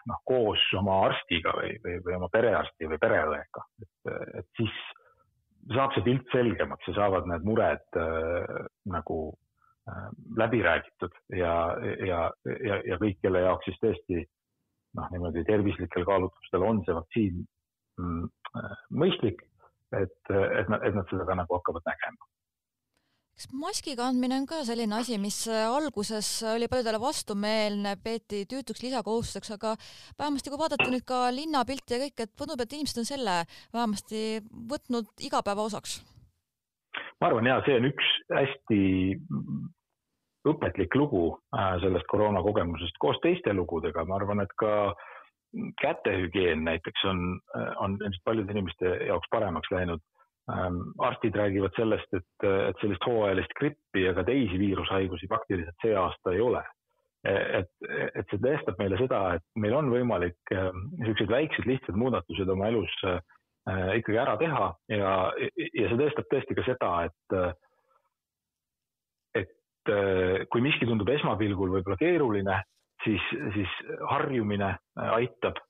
noh, 0.10 0.20
koos 0.30 0.64
oma 0.80 1.02
arstiga 1.10 1.54
või, 1.58 1.76
või, 1.84 2.00
või 2.06 2.18
oma 2.20 2.30
perearsti 2.32 2.90
või 2.90 3.00
pereõega, 3.02 3.66
et, 3.84 4.14
et 4.42 4.60
siis 4.60 4.76
saab 5.74 5.96
see 5.96 6.04
pilt 6.06 6.28
selgemaks 6.32 6.88
ja 6.92 6.98
saavad 6.98 7.28
need 7.30 7.48
mured 7.48 8.00
äh, 8.00 8.68
nagu 8.92 9.20
Äh, 9.90 10.10
läbi 10.38 10.64
räägitud 10.64 11.12
ja, 11.30 11.76
ja, 12.08 12.20
ja, 12.68 12.76
ja 12.88 12.98
kõik, 13.02 13.18
kelle 13.20 13.42
jaoks 13.44 13.66
siis 13.68 13.80
tõesti 13.82 14.22
noh, 14.96 15.10
niimoodi 15.12 15.44
tervislikel 15.44 16.06
kaalutlustel 16.08 16.64
on 16.64 16.80
see 16.86 16.96
vaktsiin 16.96 17.42
mm, 18.00 18.30
äh, 18.62 18.78
mõistlik, 19.02 19.44
et, 20.00 20.16
et 20.32 20.72
nad, 20.72 20.86
et 20.88 20.96
nad 20.96 21.12
seda 21.12 21.28
ka 21.28 21.36
nagu 21.36 21.58
hakkavad 21.58 21.84
nägema. 21.90 22.30
Kas 23.34 23.50
maski 23.58 23.96
kandmine 23.98 24.38
on 24.42 24.48
ka 24.50 24.62
selline 24.68 25.00
asi, 25.00 25.18
mis 25.22 25.40
alguses 25.50 26.30
oli 26.54 26.70
paljudele 26.72 27.02
vastumeelne, 27.02 27.96
peeti 28.04 28.44
tüütuks 28.50 28.84
lisakohustuseks, 28.86 29.56
aga 29.58 29.76
vähemasti 30.20 30.54
kui 30.54 30.62
vaadata 30.62 30.90
nüüd 30.92 31.06
ka 31.10 31.28
linnapilti 31.34 31.98
ja 31.98 32.02
kõike, 32.06 32.28
et 32.28 32.36
tundub, 32.38 32.62
et 32.62 32.78
inimesed 32.78 33.02
on 33.02 33.10
selle 33.10 33.38
vähemasti 33.74 34.42
võtnud 34.70 35.28
igapäeva 35.30 35.66
osaks 35.70 36.02
ma 37.24 37.30
arvan 37.30 37.48
ja 37.48 37.62
see 37.66 37.78
on 37.80 37.88
üks 37.88 38.10
hästi 38.34 38.82
õpetlik 40.52 40.96
lugu 41.00 41.24
äh, 41.56 41.76
sellest 41.84 42.08
koroonakogemusest 42.12 42.98
koos 43.00 43.20
teiste 43.24 43.54
lugudega, 43.56 44.04
ma 44.06 44.18
arvan, 44.20 44.44
et 44.44 44.52
ka 44.60 44.92
kätehügieen 45.80 46.66
näiteks 46.68 47.06
on, 47.08 47.22
äh, 47.56 47.70
on 47.80 47.96
paljude 48.26 48.52
inimeste 48.52 48.98
jaoks 49.08 49.32
paremaks 49.32 49.72
läinud. 49.72 50.04
Ähm, 50.52 50.80
arstid 51.00 51.38
räägivad 51.40 51.72
sellest, 51.78 52.10
et, 52.18 52.44
et 52.44 52.80
sellist 52.82 53.06
hooajalist 53.08 53.54
grippi 53.56 54.10
ka 54.16 54.26
teisi 54.28 54.58
viirushaigusi 54.60 55.30
praktiliselt 55.32 55.86
see 55.86 55.94
aasta 55.96 56.34
ei 56.34 56.42
ole. 56.44 56.64
et, 57.24 57.70
et 57.88 58.28
see 58.28 58.42
tõestab 58.44 58.76
meile 58.82 58.98
seda, 59.00 59.20
et 59.38 59.46
meil 59.56 59.78
on 59.78 59.88
võimalik 59.88 60.52
niisugused 60.52 61.30
väiksed 61.32 61.70
lihtsad 61.70 61.96
muudatused 61.96 62.50
oma 62.52 62.68
elus 62.68 62.92
äh, 63.08 63.22
Äh, 63.64 63.94
ikkagi 64.02 64.18
ära 64.20 64.34
teha 64.36 64.66
ja, 64.92 65.12
ja 65.32 65.88
see 65.88 66.00
tõestab 66.00 66.26
tõesti 66.28 66.56
ka 66.58 66.64
seda, 66.68 66.90
et, 67.08 67.36
et 69.40 69.92
äh, 69.94 70.42
kui 70.52 70.64
miski 70.66 70.88
tundub 70.90 71.08
esmapilgul 71.14 71.72
võib-olla 71.72 71.96
keeruline, 72.02 72.58
siis, 73.06 73.30
siis 73.56 73.78
harjumine 74.12 74.74
aitab. 75.16 75.62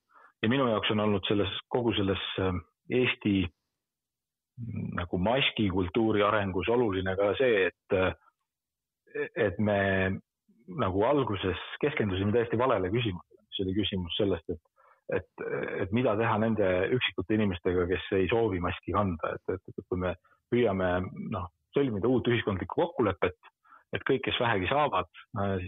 ja 0.42 0.50
minu 0.50 0.66
jaoks 0.72 0.90
on 0.96 1.04
olnud 1.06 1.30
selles, 1.30 1.54
kogu 1.70 1.94
selles 1.94 2.24
Eesti 2.90 3.46
nagu 4.98 5.18
maskikultuuri 5.18 6.22
arengus 6.24 6.70
oluline 6.70 7.16
ka 7.18 7.32
see, 7.40 7.70
et, 7.70 7.96
et 9.36 9.58
me 9.60 9.80
nagu 10.80 11.06
alguses 11.08 11.60
keskendusime 11.82 12.32
täiesti 12.36 12.60
valele 12.60 12.92
küsimusele, 12.94 13.42
mis 13.48 13.64
oli 13.66 13.76
küsimus 13.82 14.20
sellest, 14.20 14.54
et 14.54 14.62
et, 15.12 15.44
et 15.84 15.92
mida 15.92 16.14
teha 16.20 16.38
nende 16.42 16.68
üksikute 16.96 17.36
inimestega, 17.36 17.84
kes 17.90 18.06
ei 18.18 18.30
soovi 18.32 18.62
maski 18.64 18.94
kanda, 18.96 19.34
et, 19.36 19.56
et, 19.56 19.74
et 19.74 19.86
kui 19.90 20.00
me 20.00 20.14
püüame 20.54 20.90
noh, 21.34 21.50
sõlmida 21.76 22.10
uut 22.10 22.30
ühiskondlikku 22.32 22.80
kokkulepet, 22.80 23.52
et 23.94 24.06
kõik, 24.08 24.24
kes 24.26 24.40
vähegi 24.42 24.70
saavad, 24.72 25.10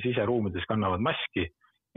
siseruumides 0.03 0.65
kannavad 0.69 1.03
maski, 1.03 1.45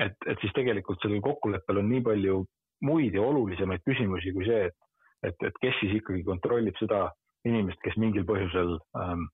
et, 0.02 0.16
et 0.26 0.42
siis 0.42 0.54
tegelikult 0.56 1.00
sellel 1.02 1.22
kokkuleppel 1.24 1.80
on 1.80 1.88
nii 1.92 2.04
palju 2.10 2.42
muid 2.88 3.16
ja 3.16 3.24
olulisemaid 3.24 3.82
küsimusi 3.86 4.34
kui 4.34 4.46
see, 4.48 4.68
et, 4.70 4.87
et, 5.22 5.36
et 5.46 5.58
kes 5.62 5.80
siis 5.80 5.98
ikkagi 6.00 6.24
kontrollib 6.26 6.76
seda 6.80 7.08
inimest, 7.48 7.80
kes 7.84 7.96
mingil 7.96 8.26
põhjusel 8.28 8.76
ähm, 9.00 9.26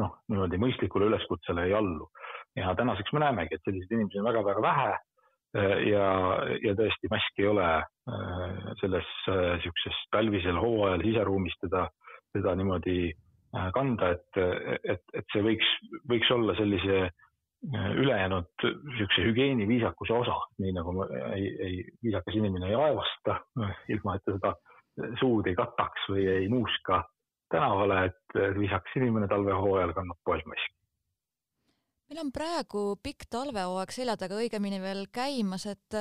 noh, 0.00 0.18
niimoodi 0.32 0.58
mõistlikule 0.60 1.08
üleskutsele 1.10 1.68
ei 1.68 1.74
allu. 1.76 2.08
ja 2.56 2.74
tänaseks 2.76 3.12
me 3.12 3.24
näemegi, 3.24 3.54
et 3.56 3.64
selliseid 3.64 3.96
inimesi 3.96 4.20
on 4.20 4.28
väga-väga 4.30 4.62
vähe 4.64 4.92
Äh, 5.52 5.82
ja, 5.90 6.04
ja 6.64 6.72
tõesti 6.78 7.10
mask 7.12 7.40
ei 7.42 7.48
ole 7.50 7.64
äh, 7.76 8.60
selles 8.80 9.08
niisuguses 9.28 9.98
äh, 9.98 10.06
talvisel 10.14 10.56
hooajal 10.56 11.04
siseruumis 11.04 11.58
teda, 11.60 11.84
teda 12.32 12.54
niimoodi 12.56 13.12
kanda, 13.76 14.14
et, 14.14 14.38
et, 14.88 15.02
et 15.12 15.26
see 15.28 15.42
võiks, 15.44 15.72
võiks 16.08 16.30
olla 16.32 16.54
sellise 16.56 17.02
ülejäänud 18.00 18.62
niisuguse 18.64 19.26
hügieeni 19.26 19.66
viisakuse 19.68 20.14
osa, 20.16 20.38
nii 20.64 20.72
nagu 20.72 21.04
ei, 21.34 21.50
ei, 21.66 21.74
viisakas 22.00 22.38
inimene 22.38 22.70
ei 22.70 22.78
aevasta, 22.78 23.36
ilma 23.92 24.14
et 24.16 24.24
ta 24.24 24.38
seda 24.38 24.54
suud 25.20 25.46
ei 25.48 25.56
kataks 25.56 26.08
või 26.12 26.26
ei 26.28 26.48
nuuska 26.52 27.02
tänavale, 27.52 28.04
et 28.10 28.38
viisakas 28.58 28.96
inimene 29.00 29.28
talvehooajal 29.28 29.92
kannab 29.96 30.20
poes 30.24 30.44
maski 30.48 30.82
meil 32.12 32.26
on 32.26 32.32
praegu 32.34 32.80
pikk 33.00 33.24
talvehooaeg 33.32 33.92
selja 33.94 34.18
taga 34.20 34.36
õigemini 34.36 34.80
veel 34.82 35.06
käimas, 35.14 35.64
et 35.70 35.96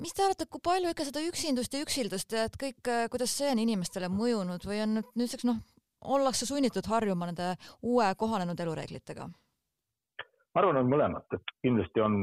mis 0.00 0.14
te 0.16 0.24
arvate, 0.24 0.46
kui 0.48 0.62
palju 0.64 0.92
ikka 0.92 1.04
seda 1.04 1.20
üksindust 1.26 1.74
ja 1.76 1.82
üksildust 1.84 2.32
ja 2.32 2.46
et 2.48 2.56
kõik, 2.60 2.80
kuidas 3.12 3.34
see 3.36 3.50
on 3.52 3.60
inimestele 3.60 4.08
mõjunud 4.12 4.64
või 4.64 4.80
on 4.84 4.96
nüüd 4.96 5.10
nüüdseks 5.20 5.44
noh, 5.48 5.60
ollakse 6.16 6.48
sunnitud 6.48 6.88
harjuma 6.88 7.28
nende 7.28 7.52
uue 7.82 8.08
kohanenud 8.18 8.60
elureeglitega? 8.64 9.28
ma 10.52 10.60
arvan, 10.60 10.80
on 10.82 10.88
mõlemat, 10.88 11.36
et 11.36 11.52
kindlasti 11.64 12.02
on, 12.04 12.16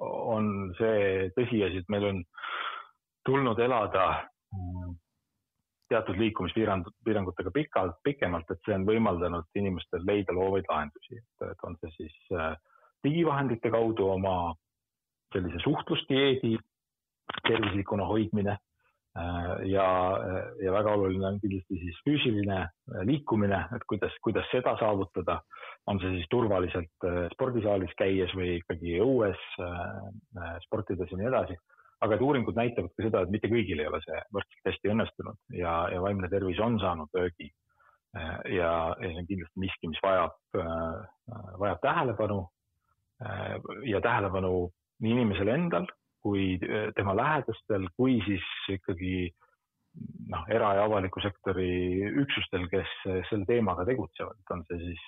on 0.00 0.52
see 0.78 1.30
tõsiasi, 1.36 1.82
et 1.82 1.90
meil 1.92 2.06
on 2.08 2.22
tulnud 3.28 3.60
elada 3.60 4.06
teatud 5.88 6.18
liikumispiirangutega 6.18 7.50
pikalt, 7.54 7.96
pikemalt, 8.04 8.50
et 8.50 8.60
see 8.66 8.76
on 8.76 8.86
võimaldanud 8.88 9.58
inimestel 9.60 10.04
leida 10.08 10.34
loovaid 10.34 10.68
lahendusi, 10.70 11.20
et 11.44 11.66
on 11.68 11.76
see 11.82 11.92
siis 11.98 12.36
äh, 12.36 12.54
digivahendite 13.04 13.72
kaudu 13.72 14.08
oma 14.16 14.36
sellise 15.34 15.60
suhtlusdieedi 15.64 16.54
tervislikuna 17.44 18.06
hoidmine 18.08 18.54
äh, 18.54 19.50
ja, 19.70 19.86
ja 20.62 20.72
väga 20.78 20.96
oluline 20.96 21.28
on 21.28 21.38
kindlasti 21.42 21.82
siis 21.82 22.00
füüsiline 22.08 22.62
äh, 22.64 23.04
liikumine, 23.10 23.66
et 23.76 23.84
kuidas, 23.90 24.16
kuidas 24.24 24.48
seda 24.54 24.76
saavutada, 24.80 25.42
on 25.86 26.00
see 26.00 26.16
siis 26.16 26.30
turvaliselt 26.32 27.08
spordisaalis 27.34 27.92
käies 27.98 28.32
või 28.32 28.54
ikkagi 28.56 28.96
õues 29.04 29.40
sportides 30.64 31.10
ja 31.12 31.18
nii 31.20 31.28
edasi 31.28 31.58
aga 32.02 32.16
et 32.16 32.24
uuringud 32.24 32.56
näitavad 32.58 32.92
ka 32.94 33.06
seda, 33.06 33.22
et 33.22 33.32
mitte 33.32 33.50
kõigil 33.52 33.80
ei 33.80 33.90
ole 33.90 34.00
see 34.04 34.22
võrdselt 34.34 34.70
hästi 34.70 34.92
õnnestunud 34.94 35.58
ja, 35.58 35.74
ja 35.92 36.00
vaimne 36.02 36.30
tervis 36.32 36.60
on 36.60 36.78
saanud 36.82 37.12
löögi. 37.14 37.50
ja, 38.14 38.94
ja 39.00 39.10
see 39.10 39.20
on 39.20 39.26
kindlasti 39.26 39.60
miski, 39.60 39.90
mis 39.90 40.02
vajab, 40.02 40.36
vajab 41.58 41.80
tähelepanu 41.82 42.40
ja 43.90 44.00
tähelepanu 44.00 44.70
nii 45.02 45.16
inimesel 45.16 45.50
endal 45.50 45.88
kui 46.24 46.58
tema 46.96 47.12
lähedastel, 47.16 47.88
kui 47.96 48.16
siis 48.24 48.44
ikkagi 48.72 49.28
noh, 50.30 50.44
era- 50.48 50.74
ja 50.78 50.84
avaliku 50.88 51.20
sektori 51.22 51.68
üksustel, 52.24 52.68
kes 52.72 52.94
selle 53.30 53.46
teemaga 53.46 53.84
tegutsevad, 53.88 54.40
on 54.50 54.64
see 54.68 54.80
siis 54.82 55.04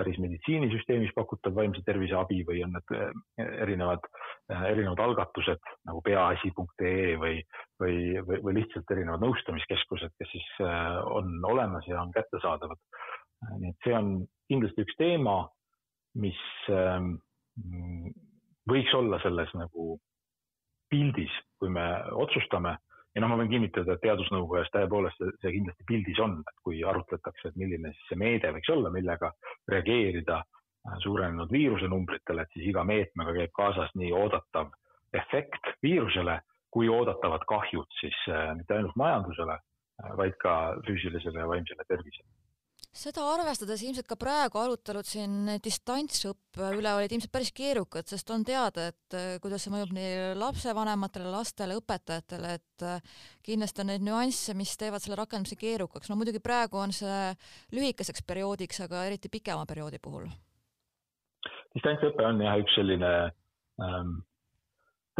päris 0.00 0.18
meditsiinisüsteemis 0.22 1.12
pakutav 1.16 1.54
vaimse 1.56 1.82
tervise 1.86 2.16
abi 2.18 2.40
või 2.48 2.62
on 2.64 2.74
need 2.76 2.94
eh, 2.96 3.52
erinevad, 3.64 4.04
eh, 4.52 4.66
erinevad 4.72 5.02
algatused 5.04 5.72
nagu 5.88 6.02
peaasi.ee 6.06 7.16
või, 7.20 7.40
või, 7.82 7.96
või, 8.24 8.42
või 8.46 8.56
lihtsalt 8.60 8.92
erinevad 8.94 9.24
nõustamiskeskused, 9.24 10.14
kes 10.18 10.32
siis 10.34 10.50
on 10.60 11.32
olemas 11.48 11.88
ja 11.88 12.00
on 12.02 12.12
kättesaadavad. 12.16 12.80
nii 13.58 13.72
et 13.72 13.86
see 13.86 13.96
on 13.96 14.12
kindlasti 14.50 14.84
üks 14.84 14.96
teema, 15.00 15.36
mis 16.20 16.40
võiks 18.68 18.94
olla 18.96 19.20
selles 19.22 19.52
nagu 19.56 19.94
pildis, 20.90 21.32
kui 21.58 21.70
me 21.72 21.86
otsustame 22.18 22.76
ja 23.14 23.22
noh, 23.22 23.30
ma 23.32 23.38
võin 23.40 23.50
kinnitada, 23.50 23.96
et 23.96 24.04
teadusnõukojas 24.04 24.70
tõepoolest 24.74 25.18
see, 25.20 25.32
see 25.42 25.54
kindlasti 25.56 25.86
pildis 25.88 26.20
on, 26.22 26.38
et 26.46 26.64
kui 26.66 26.82
arutletakse, 26.86 27.50
et 27.50 27.58
milline 27.60 27.92
siis 27.94 28.10
see 28.10 28.20
meede 28.20 28.52
võiks 28.54 28.72
olla, 28.74 28.92
millega 28.94 29.32
reageerida 29.72 30.40
äh, 30.42 30.98
suurenenud 31.04 31.52
viirusenumbritele, 31.52 32.46
et 32.46 32.54
siis 32.56 32.70
iga 32.70 32.84
meetmega 32.86 33.34
käib 33.40 33.56
kaasas 33.56 33.90
nii 33.98 34.12
oodatav 34.16 34.70
efekt 35.16 35.74
viirusele 35.82 36.38
kui 36.70 36.86
oodatavad 36.88 37.42
kahjud 37.50 37.98
siis 38.00 38.18
äh, 38.30 38.52
mitte 38.58 38.78
ainult 38.78 38.98
majandusele, 39.00 39.58
äh, 39.58 40.14
vaid 40.20 40.38
ka 40.42 40.60
füüsilisele 40.86 41.42
ja 41.42 41.50
vaimsele 41.50 41.88
tervisele 41.88 42.39
seda 42.90 43.22
arvestades 43.32 43.82
ilmselt 43.86 44.08
ka 44.10 44.16
praegu 44.18 44.58
arutelud 44.58 45.06
siin 45.06 45.46
distantsõppe 45.62 46.72
üle 46.74 46.90
olid 46.98 47.12
ilmselt 47.14 47.32
päris 47.32 47.52
keerukad, 47.54 48.08
sest 48.10 48.30
on 48.34 48.42
teada, 48.46 48.88
et 48.90 49.16
äh, 49.16 49.36
kuidas 49.42 49.62
see 49.64 49.72
mõjub 49.74 49.92
nii 49.94 50.14
lapsevanematele, 50.40 51.30
lastele, 51.30 51.76
õpetajatele, 51.78 52.56
et 52.58 52.86
äh, 52.86 53.20
kindlasti 53.46 53.84
on 53.84 53.92
neid 53.92 54.06
nüansse, 54.06 54.56
mis 54.58 54.74
teevad 54.80 55.04
selle 55.04 55.18
rakendamise 55.20 55.58
keerukaks. 55.60 56.10
no 56.10 56.18
muidugi 56.18 56.42
praegu 56.42 56.80
on 56.82 56.94
see 56.96 57.20
lühikeseks 57.76 58.26
perioodiks, 58.26 58.82
aga 58.86 59.04
eriti 59.06 59.30
pikema 59.30 59.68
perioodi 59.70 60.02
puhul. 60.02 60.26
distantsõpe 61.78 62.26
on 62.26 62.42
jah, 62.42 62.58
üks 62.58 62.74
selline 62.74 63.12
ähm, 63.86 64.16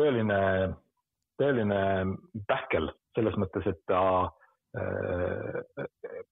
tõeline, 0.00 0.40
tõeline 1.38 1.80
pähkel 2.50 2.90
selles 3.14 3.38
mõttes, 3.38 3.70
et 3.70 3.78
ta 3.86 4.02
äh, 4.74 6.26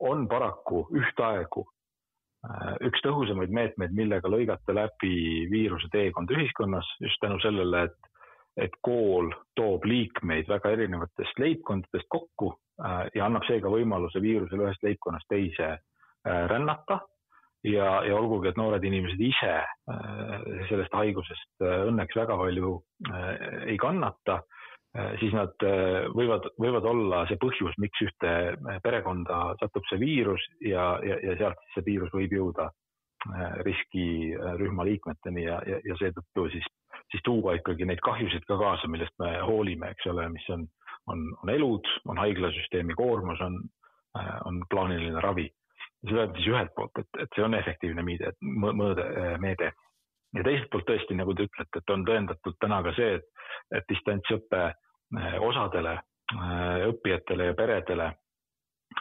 on 0.00 0.28
paraku 0.28 0.84
ühtaegu 0.96 1.64
äh, 2.46 2.72
üks 2.88 3.02
tõhusamaid 3.04 3.52
meetmeid, 3.54 3.94
millega 3.96 4.30
lõigata 4.32 4.74
läbi 4.76 5.46
viiruse 5.50 5.90
teekond 5.92 6.30
ühiskonnas 6.34 6.88
just 7.00 7.20
tänu 7.20 7.40
sellele, 7.44 7.84
et, 7.90 8.10
et 8.66 8.80
kool 8.86 9.30
toob 9.58 9.84
liikmeid 9.88 10.48
väga 10.48 10.74
erinevatest 10.76 11.38
leibkondadest 11.42 12.08
kokku 12.08 12.54
äh, 12.84 13.06
ja 13.14 13.28
annab 13.28 13.46
seega 13.48 13.72
võimaluse 13.72 14.22
viirusel 14.22 14.66
ühest 14.66 14.84
leibkonnast 14.86 15.28
teise 15.28 15.72
äh, 15.76 16.44
rännata. 16.52 17.00
ja, 17.64 18.00
ja 18.08 18.16
olgugi, 18.16 18.48
et 18.48 18.56
noored 18.56 18.84
inimesed 18.88 19.20
ise 19.20 19.50
sellest 20.70 20.94
haigusest 20.96 21.60
õnneks 21.60 22.16
väga 22.16 22.38
palju 22.40 22.70
ei 23.68 23.76
kannata 23.76 24.38
siis 25.20 25.34
nad 25.36 25.54
äh, 25.62 26.08
võivad, 26.10 26.48
võivad 26.58 26.86
olla 26.90 27.22
see 27.30 27.38
põhjus, 27.38 27.76
miks 27.78 28.02
ühte 28.02 28.30
äh, 28.50 28.78
perekonda 28.82 29.52
satub 29.60 29.86
see 29.86 30.00
viirus 30.02 30.42
ja, 30.66 30.96
ja, 31.06 31.20
ja 31.22 31.36
sealt 31.38 31.62
see 31.74 31.86
viirus 31.86 32.12
võib 32.14 32.34
jõuda 32.34 32.70
riskirühma 33.66 34.84
liikmeteni 34.88 35.42
ja, 35.44 35.58
ja, 35.68 35.76
ja 35.84 35.96
seetõttu 36.00 36.46
siis, 36.54 36.64
siis 37.12 37.20
tuua 37.20 37.52
ikkagi 37.58 37.84
neid 37.84 38.00
kahjusid 38.00 38.46
ka 38.48 38.56
kaasa, 38.56 38.88
millest 38.88 39.12
me 39.20 39.34
hoolime, 39.44 39.90
eks 39.92 40.06
ole, 40.08 40.24
mis 40.32 40.46
on, 40.48 40.62
on, 41.12 41.26
on 41.42 41.52
elud, 41.52 41.90
on 42.08 42.16
haiglasüsteemi 42.16 42.96
koormus, 42.96 43.42
on, 43.44 43.58
on 44.48 44.62
plaaniline 44.72 45.20
ravi. 45.20 45.50
seda 46.08 46.30
siis 46.38 46.48
ühelt 46.48 46.72
poolt, 46.78 46.96
et, 46.96 47.20
et 47.26 47.36
see 47.36 47.44
on 47.44 47.58
efektiivne 47.60 48.06
meede, 48.08 48.32
mõõde, 48.40 49.04
meede 49.44 49.68
ja 50.36 50.46
teiselt 50.46 50.70
poolt 50.72 50.86
tõesti, 50.88 51.16
nagu 51.18 51.34
te 51.34 51.48
ütlete, 51.48 51.82
et 51.82 51.94
on 51.94 52.06
tõendatud 52.06 52.58
täna 52.62 52.80
ka 52.86 52.94
see, 52.98 53.18
et, 53.18 53.46
et 53.78 53.86
distantsõpe 53.90 54.64
eh, 54.70 55.38
osadele 55.42 55.96
eh, 55.98 56.88
õppijatele 56.90 57.50
ja 57.50 57.58
peredele 57.58 58.10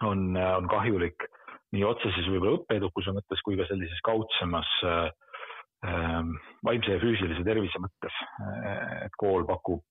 on, 0.06 0.32
on 0.38 0.70
kahjulik 0.70 1.28
nii 1.76 1.86
otseses 1.86 2.28
võib-olla 2.30 2.58
õppeedukuse 2.58 3.14
mõttes 3.14 3.42
kui 3.46 3.58
ka 3.58 3.68
sellises 3.70 4.00
kaudsemas 4.06 4.70
äh, 4.90 5.10
vaimse 6.66 6.92
ja 6.92 7.00
füüsilise 7.00 7.44
tervise 7.48 7.80
mõttes. 7.80 8.16
et 9.06 9.14
kool 9.18 9.46
pakub, 9.48 9.84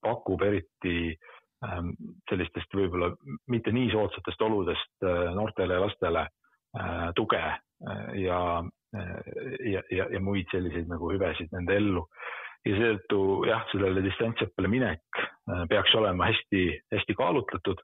pakub 0.00 0.42
eriti 0.42 1.14
sellistest 2.30 2.72
võib-olla 2.74 3.12
mitte 3.52 3.72
nii 3.72 3.90
soodsatest 3.92 4.40
oludest 4.42 5.04
noortele 5.36 5.76
ja 5.76 5.84
lastele 5.84 6.24
tuge 7.14 7.42
ja 8.18 8.38
ja, 8.92 9.82
ja, 9.90 10.06
ja 10.12 10.20
muid 10.20 10.50
selliseid 10.52 10.90
nagu 10.90 11.10
hüvesid 11.12 11.52
nende 11.54 11.76
ellu. 11.80 12.06
ja 12.62 12.76
seetõttu 12.78 13.20
jah, 13.48 13.64
sellele 13.72 14.04
distantsõppele 14.04 14.68
minek 14.70 15.18
äh, 15.18 15.64
peaks 15.70 15.94
olema 15.98 16.28
hästi-hästi 16.30 17.16
kaalutletud. 17.18 17.80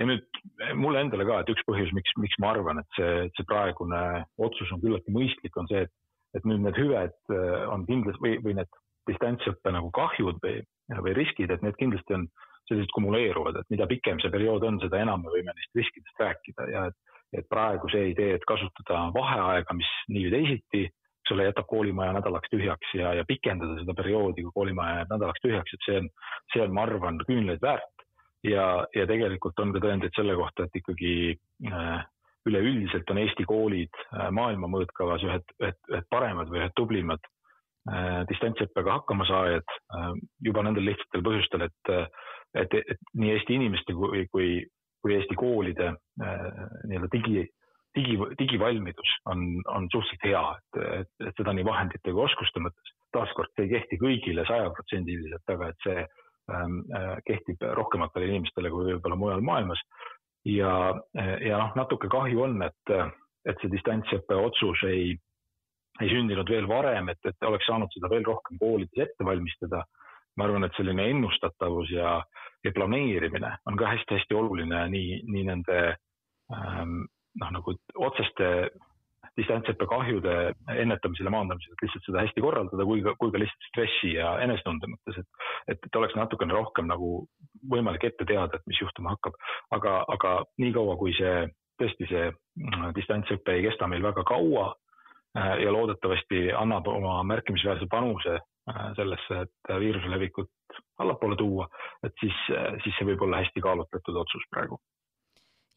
ja 0.00 0.08
nüüd 0.08 0.40
mulle 0.80 1.04
endale 1.04 1.26
ka, 1.28 1.40
et 1.40 1.52
üks 1.52 1.62
põhjus, 1.68 1.92
miks, 1.94 2.14
miks 2.18 2.38
ma 2.40 2.54
arvan, 2.54 2.80
et 2.80 2.98
see, 2.98 3.28
see 3.36 3.46
praegune 3.46 4.00
otsus 4.40 4.72
on 4.72 4.80
küllaltki 4.82 5.12
mõistlik, 5.14 5.56
on 5.60 5.68
see, 5.70 5.84
et, 5.84 5.92
et 6.38 6.46
nüüd 6.48 6.64
need 6.64 6.78
hüved 6.80 7.16
äh, 7.36 7.66
on 7.70 7.86
kindlasti 7.88 8.24
või, 8.24 8.38
või 8.46 8.56
need 8.62 8.80
distantsõppe 9.10 9.72
nagu 9.74 9.90
kahjud 9.94 10.40
või, 10.42 10.62
või 11.04 11.16
riskid, 11.16 11.52
et 11.52 11.62
need 11.66 11.76
kindlasti 11.78 12.16
on 12.16 12.26
sellised 12.70 12.92
kumuleeruvad, 12.94 13.60
et 13.60 13.70
mida 13.72 13.86
pikem 13.90 14.20
see 14.22 14.32
periood 14.32 14.64
on, 14.66 14.78
seda 14.82 15.00
enam 15.02 15.24
me 15.24 15.32
võime 15.32 15.54
neist 15.54 15.78
riskidest 15.78 16.22
rääkida 16.22 16.66
ja 16.70 16.84
et 16.90 16.98
et 17.36 17.46
praegu 17.48 17.90
see 17.92 18.10
idee, 18.10 18.34
et 18.36 18.46
kasutada 18.48 19.06
vaheaega, 19.14 19.76
mis 19.78 19.90
nii 20.10 20.26
või 20.26 20.32
teisiti, 20.34 20.82
eks 21.20 21.34
ole, 21.34 21.46
jätab 21.46 21.68
koolimaja 21.70 22.14
nädalaks 22.16 22.50
tühjaks 22.50 22.94
ja, 22.98 23.14
ja 23.20 23.24
pikendada 23.28 23.78
seda 23.78 23.94
perioodi, 23.94 24.44
kui 24.46 24.56
koolimaja 24.56 25.00
jääb 25.00 25.12
nädalaks 25.14 25.42
tühjaks, 25.44 25.74
et 25.74 25.86
see 25.86 25.98
on, 26.02 26.08
see 26.52 26.62
on, 26.64 26.72
ma 26.74 26.86
arvan, 26.88 27.20
küünlaid 27.28 27.62
väärt. 27.62 28.06
ja, 28.42 28.86
ja 28.96 29.04
tegelikult 29.06 29.58
on 29.60 29.74
ka 29.74 29.82
tõendeid 29.84 30.16
selle 30.16 30.34
kohta, 30.34 30.64
et 30.64 30.80
ikkagi 30.80 31.12
äh, 31.68 32.00
üleüldiselt 32.48 33.10
on 33.12 33.20
Eesti 33.20 33.44
koolid 33.48 34.00
äh, 34.00 34.30
maailma 34.32 34.70
mõõtkavas 34.72 35.24
ühed, 35.26 35.54
ühed, 35.60 35.78
ühed 35.92 36.08
paremad 36.12 36.48
või 36.48 36.62
ühed 36.62 36.74
tublimad 36.78 37.20
äh, 37.90 38.22
distantsõppega 38.30 38.98
hakkama 38.98 39.28
saajad 39.28 39.74
äh, 39.76 40.10
juba 40.48 40.64
nendel 40.64 40.88
lihtsatel 40.88 41.24
põhjustel, 41.26 41.66
et, 41.68 41.94
et, 42.64 42.78
et 42.80 43.02
nii 43.14 43.34
Eesti 43.36 43.58
inimeste 43.60 43.96
kui, 43.96 44.24
kui, 44.32 44.50
kui 45.02 45.16
Eesti 45.16 45.36
koolide 45.38 45.90
äh, 45.90 46.46
nii-öelda 46.88 47.10
digi, 47.14 47.44
digi, 47.96 48.16
digivalmidus 48.38 49.14
on, 49.32 49.44
on 49.68 49.88
suhteliselt 49.92 50.26
hea, 50.28 50.42
et, 50.58 51.12
et, 51.26 51.36
seda 51.38 51.54
nii 51.56 51.66
vahendite 51.66 52.12
kui 52.12 52.24
oskuste 52.26 52.62
mõttes. 52.62 52.96
taaskord 53.14 53.50
see 53.54 53.66
ei 53.66 53.72
kehti 53.74 53.98
kõigile 53.98 54.44
sajaprotsendiliselt, 54.46 55.54
aga 55.54 55.70
et 55.72 55.86
see 55.86 56.04
ähm, 56.04 56.76
äh, 56.94 57.16
kehtib 57.26 57.64
rohkematele 57.80 58.28
inimestele 58.30 58.70
kui 58.70 58.92
võib-olla 58.92 59.18
mujal 59.18 59.42
maailmas. 59.46 59.82
ja, 60.48 60.94
ja 61.44 61.56
noh, 61.60 61.74
natuke 61.76 62.08
kahju 62.08 62.46
on, 62.46 62.62
et, 62.64 62.92
et 63.44 63.58
see 63.60 63.72
distantsõppe 63.72 64.38
otsus 64.40 64.84
ei, 64.88 65.10
ei 66.00 66.08
sündinud 66.08 66.48
veel 66.48 66.68
varem, 66.68 67.10
et, 67.12 67.20
et 67.28 67.48
oleks 67.48 67.66
saanud 67.68 67.92
seda 67.92 68.08
veel 68.08 68.24
rohkem 68.24 68.56
koolides 68.60 69.04
ette 69.04 69.26
valmistada 69.26 69.82
ma 70.40 70.48
arvan, 70.48 70.64
et 70.64 70.76
selline 70.78 71.08
ennustatavus 71.12 71.92
ja, 71.92 72.18
ja 72.64 72.74
planeerimine 72.76 73.54
on 73.68 73.76
ka 73.80 73.92
hästi-hästi 73.92 74.36
oluline 74.36 74.86
nii, 74.94 75.20
nii 75.28 75.48
nende 75.50 75.80
ähm, 76.54 77.02
noh, 77.40 77.52
nagu 77.58 77.76
otseste 78.08 78.70
distantsõppe 79.38 79.86
kahjude 79.88 80.34
ennetamisel 80.74 81.28
ja 81.28 81.32
maandamisel, 81.32 81.74
et 81.74 81.84
lihtsalt 81.84 82.06
seda 82.06 82.24
hästi 82.24 82.42
korraldada, 82.44 82.86
kui 82.88 83.02
ka, 83.04 83.14
kui 83.20 83.32
ka 83.32 83.40
lihtsalt 83.40 83.68
stressi 83.68 84.14
ja 84.16 84.34
enesetunde 84.44 84.90
mõttes, 84.90 85.20
et, 85.22 85.46
et, 85.74 85.86
et 85.86 85.98
oleks 86.00 86.16
natukene 86.18 86.56
rohkem 86.56 86.88
nagu 86.90 87.12
võimalik 87.70 88.04
ette 88.08 88.26
teada, 88.28 88.58
et 88.58 88.70
mis 88.70 88.80
juhtuma 88.82 89.14
hakkab. 89.14 89.38
aga, 89.76 89.96
aga 90.16 90.34
niikaua, 90.62 90.96
kui 91.00 91.14
see 91.16 91.46
tõesti 91.80 92.08
see 92.10 92.28
mm, 92.30 92.92
distantsõpe 92.98 93.56
ei 93.56 93.66
kesta 93.68 93.88
meil 93.88 94.04
väga 94.04 94.24
kaua 94.28 94.70
äh, 94.72 95.60
ja 95.64 95.72
loodetavasti 95.72 96.50
annab 96.56 96.90
oma 96.90 97.20
märkimisväärse 97.30 97.88
panuse 97.90 98.40
sellesse, 98.98 99.42
et 99.46 99.74
viiruse 99.82 100.10
levikut 100.12 100.50
allapoole 101.02 101.36
tuua, 101.36 101.66
et 102.06 102.14
siis, 102.22 102.36
siis 102.84 102.96
see 102.98 103.08
võib 103.12 103.26
olla 103.26 103.42
hästi 103.42 103.62
kaalutletud 103.64 104.22
otsus 104.22 104.46
praegu. 104.52 104.78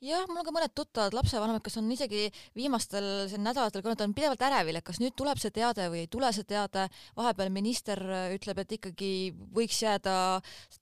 Jah, 0.04 0.26
mul 0.28 0.42
on 0.42 0.44
ka 0.44 0.52
mõned 0.52 0.72
tuttavad 0.76 1.14
lapsevanemad, 1.16 1.64
kes 1.64 1.78
on 1.80 1.86
isegi 1.96 2.26
viimastel 2.60 3.06
nädalatel, 3.40 3.80
kui 3.80 3.92
nad 3.94 4.02
on 4.04 4.16
pidevalt 4.16 4.42
ärevil, 4.44 4.76
et 4.76 4.84
kas 4.84 5.00
nüüd 5.00 5.14
tuleb 5.16 5.40
see 5.40 5.54
teade 5.56 5.86
või 5.94 6.02
ei 6.04 6.10
tule 6.12 6.28
see 6.36 6.44
teade, 6.50 6.90
vahepeal 7.16 7.52
minister 7.56 8.02
ütleb, 8.36 8.60
et 8.60 8.76
ikkagi 8.76 9.12
võiks 9.56 9.80
jääda 9.80 10.16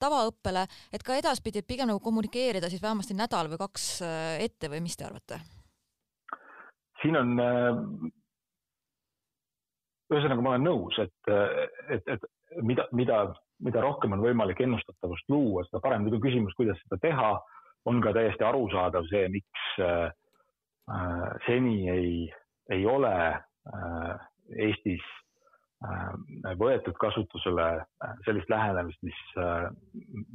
tavaõppele, 0.02 0.66
et 0.90 1.06
ka 1.06 1.20
edaspidi 1.22 1.62
pigem 1.62 1.92
nagu 1.92 2.02
kommunikeerida 2.02 2.72
siis 2.74 2.82
vähemasti 2.82 3.14
nädal 3.20 3.52
või 3.52 3.62
kaks 3.62 3.86
äh, 4.02 4.42
ette 4.48 4.72
või 4.74 4.82
mis 4.88 4.98
te 4.98 5.06
arvate? 5.06 5.38
siin 7.02 7.18
on 7.18 7.38
äh, 7.42 7.78
ühesõnaga, 10.12 10.44
ma 10.44 10.54
olen 10.56 10.68
nõus, 10.68 10.98
et, 11.02 11.32
et, 11.96 12.08
et 12.16 12.30
mida, 12.62 12.88
mida, 12.96 13.22
mida 13.64 13.84
rohkem 13.84 14.16
on 14.16 14.24
võimalik 14.24 14.62
ennustatavust 14.64 15.30
luua, 15.32 15.64
seda 15.68 15.82
parem. 15.84 16.06
nüüd 16.06 16.18
on 16.18 16.24
küsimus, 16.24 16.56
kuidas 16.58 16.80
seda 16.84 17.00
teha. 17.02 17.32
on 17.90 17.98
ka 18.02 18.12
täiesti 18.14 18.46
arusaadav 18.46 19.08
see, 19.10 19.26
miks 19.34 19.62
äh, 19.82 20.12
seni 21.48 21.90
ei, 21.90 22.12
ei 22.70 22.86
ole 22.86 23.14
äh, 23.34 24.12
Eestis 24.68 25.02
äh, 25.82 26.12
võetud 26.62 26.94
kasutusele 27.02 27.68
äh, 27.82 28.12
sellist 28.26 28.50
lähenemist, 28.54 29.02
mis 29.02 29.18
äh,, 29.42 29.66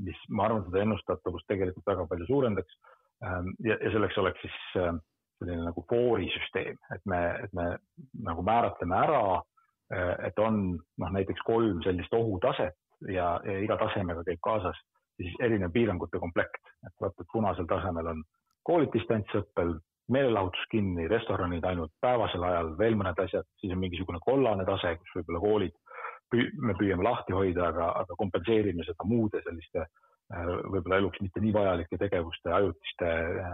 mis 0.02 0.18
ma 0.28 0.48
arvan, 0.48 0.64
seda 0.66 0.82
ennustatavust 0.82 1.46
tegelikult 1.46 1.86
väga 1.86 2.08
palju 2.10 2.26
suurendaks 2.26 2.78
äh,. 3.22 3.42
ja, 3.68 3.78
ja 3.78 3.94
selleks 3.94 4.18
oleks 4.18 4.42
siis 4.42 4.58
äh, 4.82 4.90
selline 5.38 5.68
nagu 5.68 5.86
foorisüsteem, 5.86 6.82
et 6.96 7.06
me, 7.06 7.22
et 7.44 7.54
me 7.54 7.76
nagu 8.26 8.42
määratleme 8.42 8.98
ära 9.04 9.22
Äh, 9.26 9.55
et 9.94 10.38
on 10.42 10.60
noh, 10.74 11.10
näiteks 11.14 11.42
kolm 11.46 11.82
sellist 11.84 12.14
ohutaset 12.14 12.74
ja, 13.12 13.36
ja 13.44 13.58
iga 13.62 13.76
tasemega 13.78 14.24
käib 14.26 14.40
kaasas 14.42 14.78
siis 15.16 15.36
erinev 15.40 15.72
piirangute 15.72 16.18
komplekt, 16.20 16.62
et 16.86 16.92
vaata, 17.00 17.22
et 17.22 17.32
punasel 17.32 17.68
tasemel 17.70 18.10
on 18.12 18.24
koolid 18.66 18.90
distantsõppel, 18.92 19.76
meelelahutus 20.12 20.66
kinni, 20.70 21.08
restoranid 21.10 21.64
ainult 21.64 21.92
päevasel 22.02 22.44
ajal, 22.46 22.72
veel 22.78 22.98
mõned 22.98 23.18
asjad, 23.24 23.46
siis 23.60 23.72
on 23.74 23.80
mingisugune 23.82 24.20
kollane 24.26 24.66
tase, 24.68 24.94
kus 25.00 25.14
võib-olla 25.16 25.42
koolid 25.42 25.78
püü, 26.30 26.50
me 26.62 26.74
püüame 26.78 27.06
lahti 27.06 27.34
hoida, 27.34 27.70
aga, 27.70 27.90
aga 28.02 28.18
kompenseerime 28.18 28.86
seda 28.86 29.08
muude 29.08 29.42
selliste 29.46 29.86
võib-olla 30.34 30.96
eluks 30.98 31.20
mitte 31.22 31.40
nii 31.40 31.52
vajalike 31.54 31.98
tegevuste 32.00 32.50
ajutiste 32.50 33.10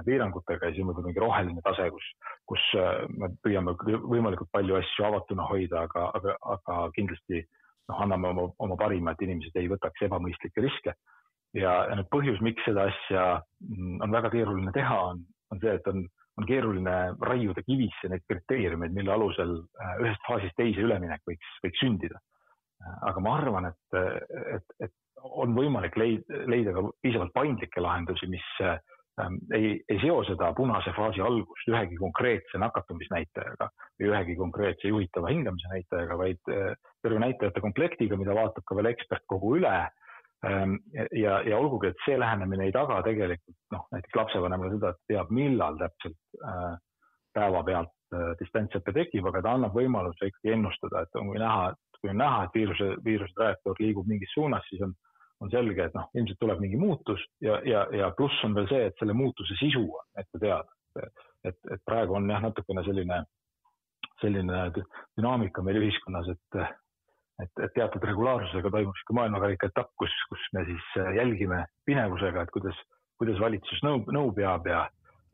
piirangutega 0.07 0.69
ja 0.69 0.73
siis 0.73 0.85
on 0.85 0.89
võib-olla 0.89 1.11
mingi 1.11 1.21
roheline 1.21 1.65
tase, 1.67 1.89
kus, 1.93 2.07
kus 2.49 2.69
me 3.13 3.29
püüame 3.45 3.75
võimalikult 4.01 4.49
palju 4.57 4.79
asju 4.79 5.05
avatuna 5.09 5.49
hoida, 5.51 5.85
aga, 5.85 6.07
aga, 6.17 6.37
aga 6.55 6.79
kindlasti 6.97 7.43
noh, 7.91 8.01
anname 8.01 8.33
oma, 8.33 8.49
oma 8.65 8.79
parima, 8.81 9.13
et 9.13 9.25
inimesed 9.27 9.59
ei 9.61 9.69
võtaks 9.73 10.07
ebamõistlikke 10.09 10.65
riske. 10.65 10.97
ja, 11.53 11.73
nüüd 11.93 12.09
põhjus, 12.09 12.41
miks 12.41 12.65
seda 12.65 12.89
asja 12.89 13.23
mm, 13.61 14.01
on 14.07 14.15
väga 14.15 14.33
keeruline 14.33 14.73
teha, 14.73 14.99
on, 15.13 15.25
on 15.53 15.61
see, 15.61 15.75
et 15.77 15.89
on, 15.91 16.07
on 16.41 16.49
keeruline 16.49 16.95
raiuda 17.21 17.65
kivisse 17.67 18.09
neid 18.09 18.25
kriteeriumeid, 18.31 18.95
mille 18.97 19.13
alusel 19.13 19.59
äh, 19.61 19.97
ühest 20.01 20.25
faasist 20.29 20.57
teise 20.57 20.81
üleminek 20.81 21.21
võiks, 21.29 21.59
võiks 21.67 21.85
sündida. 21.85 22.23
Aga 23.09 23.23
ma 23.23 23.37
arvan, 23.39 23.69
et, 23.71 23.99
et, 24.57 24.77
et 24.87 24.95
on 25.23 25.55
võimalik 25.55 25.97
leida, 26.01 26.43
leida 26.51 26.75
ka 26.75 26.83
piisavalt 27.05 27.35
paindlikke 27.37 27.83
lahendusi, 27.85 28.27
mis 28.33 28.49
äh, 28.65 28.79
Ähm, 29.21 29.35
ei, 29.53 29.85
ei 29.93 29.99
seo 30.01 30.23
seda 30.25 30.49
punase 30.57 30.93
faasi 30.97 31.21
algust 31.21 31.67
ühegi 31.69 31.99
konkreetse 32.01 32.57
nakatumisnäitajaga 32.63 33.67
või 34.01 34.07
ühegi 34.09 34.37
konkreetse 34.39 34.89
juhitava 34.89 35.29
hingamise 35.29 35.69
näitajaga, 35.69 36.17
vaid 36.17 36.53
äh, 36.53 36.71
terve 37.05 37.21
näitajate 37.21 37.61
komplektiga, 37.61 38.17
mida 38.17 38.33
vaatab 38.39 38.65
ka 38.65 38.79
veel 38.79 38.89
ekspertkogu 38.95 39.59
üle. 39.59 39.75
Ähm, 40.49 40.79
ja, 41.13 41.37
ja 41.45 41.59
olgugi, 41.61 41.93
et 41.93 42.01
see 42.07 42.17
lähenemine 42.19 42.65
ei 42.71 42.73
taga 42.75 43.03
tegelikult 43.05 43.77
noh, 43.77 43.85
näiteks 43.93 44.17
lapsevanemale 44.17 44.73
seda, 44.79 44.95
et 44.95 45.13
teab, 45.13 45.37
millal 45.37 45.77
täpselt 45.83 46.41
äh, 46.49 46.73
päevapealt 47.37 48.17
äh, 48.17 48.33
distantsõpe 48.41 48.97
tekib, 48.97 49.29
aga 49.29 49.45
ta 49.45 49.59
annab 49.59 49.77
võimaluse 49.77 50.33
ikkagi 50.33 50.57
ennustada, 50.57 51.05
et 51.05 51.21
on, 51.21 51.35
näha, 51.37 51.69
kui 52.03 52.11
on 52.11 52.19
näha, 52.21 52.45
et 52.45 52.59
viiruse, 52.59 52.91
viiruse 53.05 53.35
trajektoor 53.39 53.79
liigub 53.81 54.11
mingis 54.11 54.35
suunas, 54.35 54.67
siis 54.69 54.83
on 54.83 54.93
on 55.43 55.51
selge, 55.51 55.89
et 55.89 55.95
noh, 55.97 56.07
ilmselt 56.15 56.39
tuleb 56.41 56.61
mingi 56.63 56.79
muutus 56.79 57.23
ja, 57.43 57.59
ja, 57.67 57.83
ja 57.97 58.11
pluss 58.17 58.45
on 58.47 58.55
veel 58.55 58.69
see, 58.71 58.87
et 58.89 58.99
selle 59.01 59.17
muutuse 59.17 59.57
sisu 59.59 59.83
on 59.91 60.23
ette 60.23 60.41
teada. 60.43 60.71
et, 61.49 61.59
et 61.73 61.83
praegu 61.89 62.15
on 62.15 62.29
jah, 62.31 62.43
natukene 62.45 62.85
selline, 62.87 63.23
selline 64.21 64.59
dünaamika 64.77 65.65
meil 65.67 65.81
ühiskonnas, 65.81 66.29
et, 66.31 66.59
et, 67.43 67.63
et 67.65 67.73
teatud 67.75 68.05
regulaarsusega 68.07 68.71
toimub 68.71 68.99
sihuke 68.99 69.17
maailmakarika 69.19 69.71
etapp, 69.73 69.91
kus, 69.99 70.15
kus 70.31 70.45
me 70.55 70.67
siis 70.69 70.91
jälgime 71.17 71.65
pinevusega, 71.89 72.45
et 72.45 72.53
kuidas, 72.55 72.79
kuidas 73.19 73.41
valitsus 73.43 73.83
nõu, 73.87 74.05
nõu 74.15 74.31
peab 74.37 74.69
ja, 74.71 74.85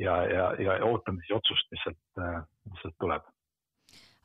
ja, 0.00 0.20
ja, 0.32 0.46
ja 0.62 0.78
ootame 0.86 1.20
siis 1.26 1.36
otsust, 1.36 1.68
mis 1.74 1.84
sealt, 1.84 2.24
mis 2.70 2.84
sealt 2.84 2.96
tuleb 3.02 3.28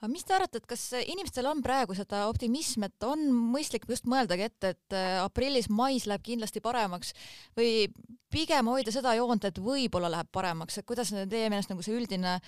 aga 0.03 0.11
mis 0.11 0.25
te 0.27 0.35
arvate, 0.35 0.59
et 0.59 0.67
kas 0.67 0.81
inimestel 0.99 1.47
on 1.47 1.61
praegu 1.63 1.95
seda 1.95 2.25
optimismi, 2.27 2.89
et 2.89 3.05
on 3.07 3.21
mõistlik 3.53 3.85
just 3.87 4.03
mõeldagi 4.11 4.49
ette, 4.49 4.73
et 4.75 4.95
äh, 4.99 5.15
aprillis-mais 5.23 6.09
läheb 6.11 6.25
kindlasti 6.25 6.59
paremaks 6.63 7.13
või 7.55 7.87
pigem 8.33 8.67
hoida 8.67 8.91
seda 8.91 9.13
joont, 9.15 9.47
et 9.47 9.61
võib-olla 9.63 10.11
läheb 10.11 10.27
paremaks, 10.35 10.77
et 10.77 10.87
kuidas 10.89 11.13
teie 11.15 11.47
meelest 11.47 11.71
nagu 11.71 11.85
see 11.85 11.95
üldine 11.95 12.41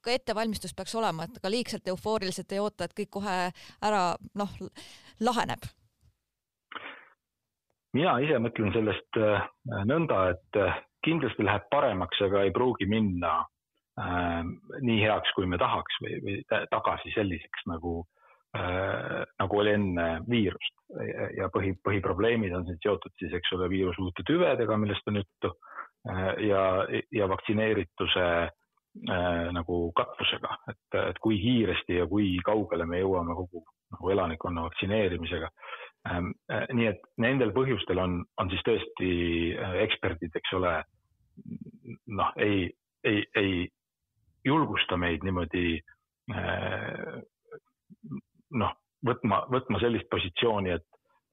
ka 0.00 0.14
ettevalmistus 0.14 0.72
peaks 0.78 0.94
olema, 0.96 1.26
et 1.26 1.36
ka 1.42 1.52
liigselt 1.52 1.88
eufooriliselt 1.92 2.54
ei 2.56 2.62
oota, 2.64 2.86
et 2.86 2.96
kõik 2.96 3.12
kohe 3.18 3.36
ära 3.84 4.04
noh, 4.38 4.56
laheneb? 5.20 5.68
mina 7.96 8.16
ise 8.20 8.40
mõtlen 8.40 8.72
sellest 8.72 9.20
äh, 9.20 9.44
nõnda, 9.88 10.30
et 10.32 10.60
äh, 10.60 10.80
kindlasti 11.04 11.44
läheb 11.44 11.68
paremaks, 11.72 12.24
aga 12.24 12.42
ei 12.44 12.56
pruugi 12.56 12.88
minna 12.88 13.42
äh, 14.00 14.42
nii 14.80 15.00
heaks, 15.02 15.32
kui 15.36 15.48
me 15.50 15.58
tahaks 15.60 16.00
või, 16.04 16.20
või 16.24 16.36
tagasi 16.72 17.14
selliseks 17.14 17.66
nagu 17.70 17.98
äh,, 18.56 19.22
nagu 19.40 19.62
oli 19.62 19.76
enne 19.76 20.08
viirust. 20.28 20.74
ja 21.36 21.48
põhi, 21.50 21.72
põhiprobleemid 21.82 22.52
on 22.54 22.66
siin 22.68 22.78
seotud 22.82 23.12
siis, 23.18 23.32
eks 23.34 23.52
ole, 23.56 23.66
viiruse 23.68 24.00
uute 24.02 24.22
tüvedega, 24.26 24.76
millest 24.78 25.08
on 25.10 25.18
juttu 25.18 25.50
äh, 26.08 26.28
ja, 26.46 26.62
ja 27.12 27.28
vaktsineerituse 27.28 28.26
äh, 28.46 29.48
nagu 29.52 29.80
katvusega, 29.98 30.60
et, 30.70 31.00
et 31.00 31.18
kui 31.24 31.40
kiiresti 31.42 31.98
ja 32.00 32.06
kui 32.10 32.36
kaugele 32.46 32.86
me 32.86 33.02
jõuame 33.02 33.34
kogu 33.34 33.64
nagu 33.90 34.10
elanikkonna 34.10 34.66
vaktsineerimisega 34.66 35.50
ähm,. 36.10 36.32
Äh, 36.52 36.66
nii 36.72 36.90
et 36.92 37.02
nendel 37.22 37.52
põhjustel 37.56 37.98
on, 38.02 38.20
on 38.40 38.50
siis 38.52 38.62
tõesti 38.66 39.10
äh, 39.58 39.80
eksperdid, 39.86 40.34
eks 40.38 40.54
ole, 40.58 40.74
noh, 42.06 42.32
ei, 42.42 42.70
ei, 43.04 43.24
ei 43.36 43.66
julgusta 44.46 44.98
meid 45.00 45.24
niimoodi 45.26 45.78
eh, 46.34 47.16
noh, 48.60 48.76
võtma, 49.06 49.42
võtma 49.52 49.80
sellist 49.82 50.08
positsiooni, 50.12 50.76
et, 50.76 50.86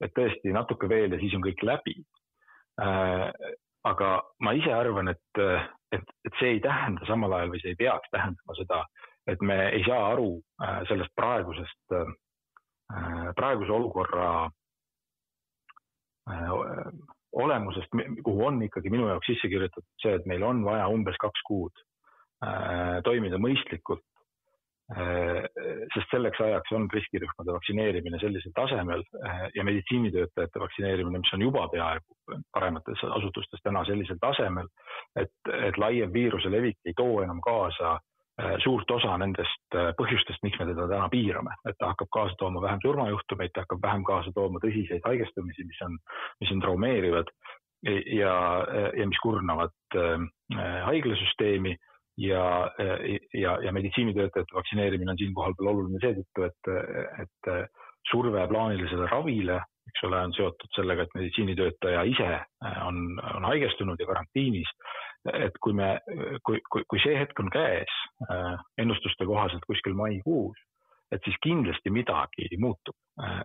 et 0.04 0.14
tõesti 0.16 0.54
natuke 0.54 0.90
veel 0.90 1.14
ja 1.14 1.20
siis 1.22 1.36
on 1.36 1.44
kõik 1.44 1.62
läbi. 1.66 1.96
Eh, 2.82 3.54
aga 3.84 4.10
ma 4.42 4.54
ise 4.56 4.72
arvan, 4.74 5.12
et, 5.12 5.42
et, 5.94 6.12
et 6.26 6.38
see 6.40 6.56
ei 6.56 6.60
tähenda 6.64 7.06
samal 7.08 7.36
ajal 7.36 7.52
või 7.52 7.62
see 7.62 7.74
ei 7.74 7.80
peaks 7.84 8.10
tähendama 8.14 8.58
seda, 8.58 8.82
et 9.30 9.42
me 9.44 9.58
ei 9.76 9.84
saa 9.86 10.10
aru 10.14 10.30
eh, 10.40 10.82
sellest 10.90 11.14
praegusest, 11.16 11.98
praeguse 13.34 13.72
olukorra 13.72 14.26
olemusest, 17.34 17.96
kuhu 18.22 18.44
on 18.46 18.60
ikkagi 18.66 18.92
minu 18.92 19.08
jaoks 19.08 19.30
sisse 19.30 19.48
kirjutatud 19.48 20.02
see, 20.02 20.12
et 20.18 20.26
meil 20.28 20.44
on 20.46 20.60
vaja 20.66 20.84
umbes 20.92 21.16
kaks 21.20 21.40
kuud 21.48 21.72
Äh, 21.72 21.93
toimida 23.04 23.38
mõistlikult. 23.40 24.02
Äh, 24.92 25.46
sest 25.94 26.10
selleks 26.12 26.36
ajaks 26.44 26.72
on 26.76 26.84
riskirühmade 26.92 27.54
vaktsineerimine 27.54 28.18
sellisel 28.20 28.52
tasemel 28.52 29.00
äh, 29.16 29.38
ja 29.56 29.64
meditsiinitöötajate 29.64 30.60
vaktsineerimine, 30.60 31.22
mis 31.22 31.32
on 31.32 31.40
juba 31.40 31.62
peaaegu 31.72 32.36
paremates 32.52 33.00
asutustes 33.16 33.62
täna 33.64 33.80
sellisel 33.88 34.20
tasemel, 34.20 34.68
et, 35.16 35.32
et 35.56 35.78
laiem 35.80 36.12
viiruse 36.12 36.52
levik 36.52 36.76
ei 36.84 36.92
too 37.00 37.22
enam 37.24 37.40
kaasa 37.40 37.96
suurt 38.64 38.90
osa 38.90 39.14
nendest 39.22 39.76
põhjustest, 39.98 40.42
miks 40.42 40.58
me 40.58 40.66
teda 40.66 40.88
täna 40.90 41.08
piirame, 41.08 41.54
et 41.70 41.76
ta 41.78 41.92
hakkab 41.92 42.10
kaasa 42.12 42.34
tooma 42.38 42.62
vähem 42.64 42.80
surmajuhtumeid, 42.82 43.52
ta 43.54 43.62
hakkab 43.62 43.82
vähem 43.82 44.04
kaasa 44.04 44.32
tooma 44.34 44.58
tõsiseid 44.58 45.06
haigestumisi, 45.06 45.64
mis 45.68 45.82
on, 45.86 45.94
mis 46.42 46.50
on 46.50 46.62
traumeerivad 46.64 47.30
ja, 48.18 48.34
ja 48.98 49.06
mis 49.06 49.20
kurnavad 49.22 49.96
äh, 49.96 50.26
haiglasüsteemi 50.90 51.76
ja, 52.16 52.70
ja, 53.34 53.58
ja 53.62 53.72
meditsiinitöötajate 53.72 54.54
vaktsineerimine 54.54 55.10
on 55.10 55.18
siinkohal 55.18 55.54
veel 55.58 55.70
oluline 55.72 56.00
seetõttu, 56.02 56.46
et, 56.48 56.72
et 57.24 57.70
surve 58.10 58.46
plaanilisele 58.48 59.08
ravile, 59.10 59.60
eks 59.90 60.04
ole, 60.08 60.20
on 60.28 60.34
seotud 60.36 60.76
sellega, 60.76 61.04
et 61.04 61.16
meditsiinitöötaja 61.18 62.04
ise 62.08 62.28
on, 62.86 63.00
on 63.36 63.48
haigestunud 63.50 64.00
ja 64.00 64.06
karantiinis. 64.06 64.70
et 65.32 65.54
kui 65.60 65.72
me, 65.72 65.98
kui, 66.44 66.60
kui, 66.70 66.82
kui 66.88 67.00
see 67.00 67.16
hetk 67.16 67.38
on 67.40 67.48
käes 67.50 67.92
ennustuste 68.78 69.24
kohaselt 69.26 69.64
kuskil 69.66 69.94
maikuus, 69.96 70.58
et 71.12 71.24
siis 71.24 71.36
kindlasti 71.42 71.90
midagi 71.90 72.48
muutub 72.60 72.96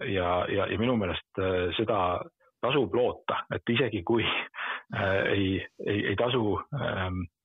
ja, 0.03 0.43
ja, 0.51 0.67
ja 0.67 0.79
minu 0.79 0.97
meelest 0.99 1.39
seda 1.77 2.19
tasub 2.59 2.93
loota, 2.93 3.45
et 3.55 3.71
isegi 3.71 4.01
kui 4.03 4.25
äh, 4.25 5.19
ei, 5.31 5.51
ei, 5.87 5.99
ei 6.11 6.15
tasu 6.19 6.57
ähm, 6.75 7.21
Äh, 7.21 7.38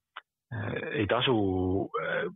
ei 0.95 1.07
tasu 1.11 1.37
äh, 2.01 2.27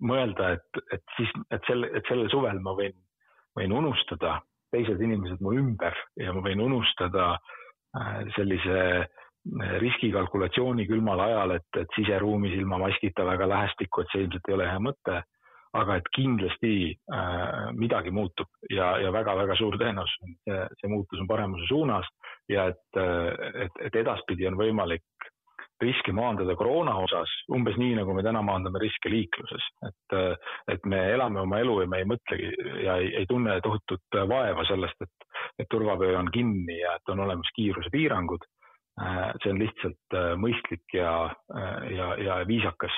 mõelda, 0.00 0.54
et, 0.56 0.82
et 0.94 1.16
siis, 1.16 1.32
et 1.52 1.66
sel, 1.68 1.84
et 1.90 2.06
sellel 2.08 2.30
suvel 2.32 2.60
ma 2.64 2.74
võin, 2.78 2.94
võin 3.58 3.74
unustada 3.76 4.38
teised 4.72 5.00
inimesed 5.02 5.42
mu 5.42 5.54
ümber 5.58 5.96
ja 6.20 6.32
ma 6.34 6.44
võin 6.44 6.62
unustada 6.68 7.32
äh, 7.34 8.22
sellise 8.36 9.08
riskikalkulatsiooni 9.80 10.84
külmal 10.84 11.22
ajal, 11.24 11.54
et, 11.54 11.68
et 11.80 11.94
siseruumis 11.96 12.52
ilma 12.58 12.76
maskita 12.82 13.24
väga 13.24 13.46
lähestikku, 13.48 14.02
et 14.02 14.10
see 14.12 14.26
ilmselt 14.26 14.50
ei 14.50 14.56
ole 14.58 14.66
hea 14.68 14.80
mõte. 14.84 15.22
aga 15.70 15.96
et 16.00 16.08
kindlasti 16.10 16.98
äh, 17.14 17.68
midagi 17.78 18.10
muutub 18.10 18.48
ja, 18.74 18.96
ja 18.98 19.12
väga-väga 19.14 19.54
suur 19.54 19.76
tõenäosus 19.78 20.32
see 20.80 20.88
muutus 20.90 21.20
on 21.22 21.28
paremuse 21.30 21.68
suunas 21.68 22.08
ja 22.50 22.64
et, 22.72 22.98
et, 22.98 23.78
et 23.86 23.98
edaspidi 24.02 24.48
on 24.48 24.58
võimalik 24.58 25.30
riske 25.82 26.12
maandada 26.16 26.54
koroona 26.58 26.94
osas 27.02 27.32
umbes 27.54 27.76
nii, 27.80 27.94
nagu 27.98 28.14
me 28.16 28.24
täna 28.26 28.42
maandame 28.44 28.82
riske 28.82 29.12
liikluses, 29.12 29.66
et, 29.88 30.16
et 30.74 30.88
me 30.92 31.00
elame 31.14 31.42
oma 31.42 31.60
elu 31.62 31.80
ja 31.82 31.90
me 31.90 32.02
ei 32.02 32.08
mõtlegi 32.10 32.50
ja 32.84 32.96
ei, 33.00 33.12
ei 33.22 33.28
tunne 33.30 33.58
tohutut 33.64 34.20
vaeva 34.32 34.66
sellest, 34.68 35.06
et, 35.06 35.28
et 35.62 35.70
turvavöö 35.72 36.18
on 36.18 36.30
kinni 36.34 36.80
ja 36.80 36.96
et 36.98 37.14
on 37.14 37.24
olemas 37.26 37.50
kiirusepiirangud. 37.56 38.44
see 39.42 39.52
on 39.52 39.58
lihtsalt 39.62 40.16
mõistlik 40.36 40.92
ja, 40.92 41.12
ja, 41.96 42.08
ja 42.20 42.40
viisakas 42.46 42.92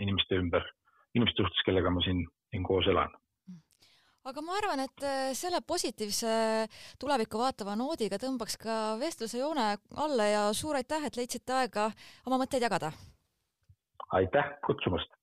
inimeste 0.00 0.40
ümber, 0.40 0.64
inimeste 1.14 1.44
suhtes, 1.44 1.62
kellega 1.66 1.90
ma 1.94 2.02
siin, 2.02 2.24
siin 2.50 2.64
koos 2.66 2.88
elan 2.90 3.12
aga 4.28 4.42
ma 4.44 4.56
arvan, 4.60 4.82
et 4.84 5.04
äh, 5.06 5.30
selle 5.36 5.60
positiivse 5.64 6.30
tulevikku 7.00 7.40
vaatava 7.40 7.76
noodiga 7.78 8.18
tõmbaks 8.20 8.58
ka 8.60 8.78
vestluse 9.00 9.40
joone 9.40 9.70
alla 9.96 10.26
ja 10.28 10.42
suur 10.56 10.76
aitäh, 10.76 11.06
et 11.08 11.16
leidsite 11.16 11.54
aega 11.56 11.88
oma 12.26 12.40
mõtteid 12.42 12.66
jagada. 12.66 12.92
aitäh 14.18 14.52
kutsumast 14.66 15.17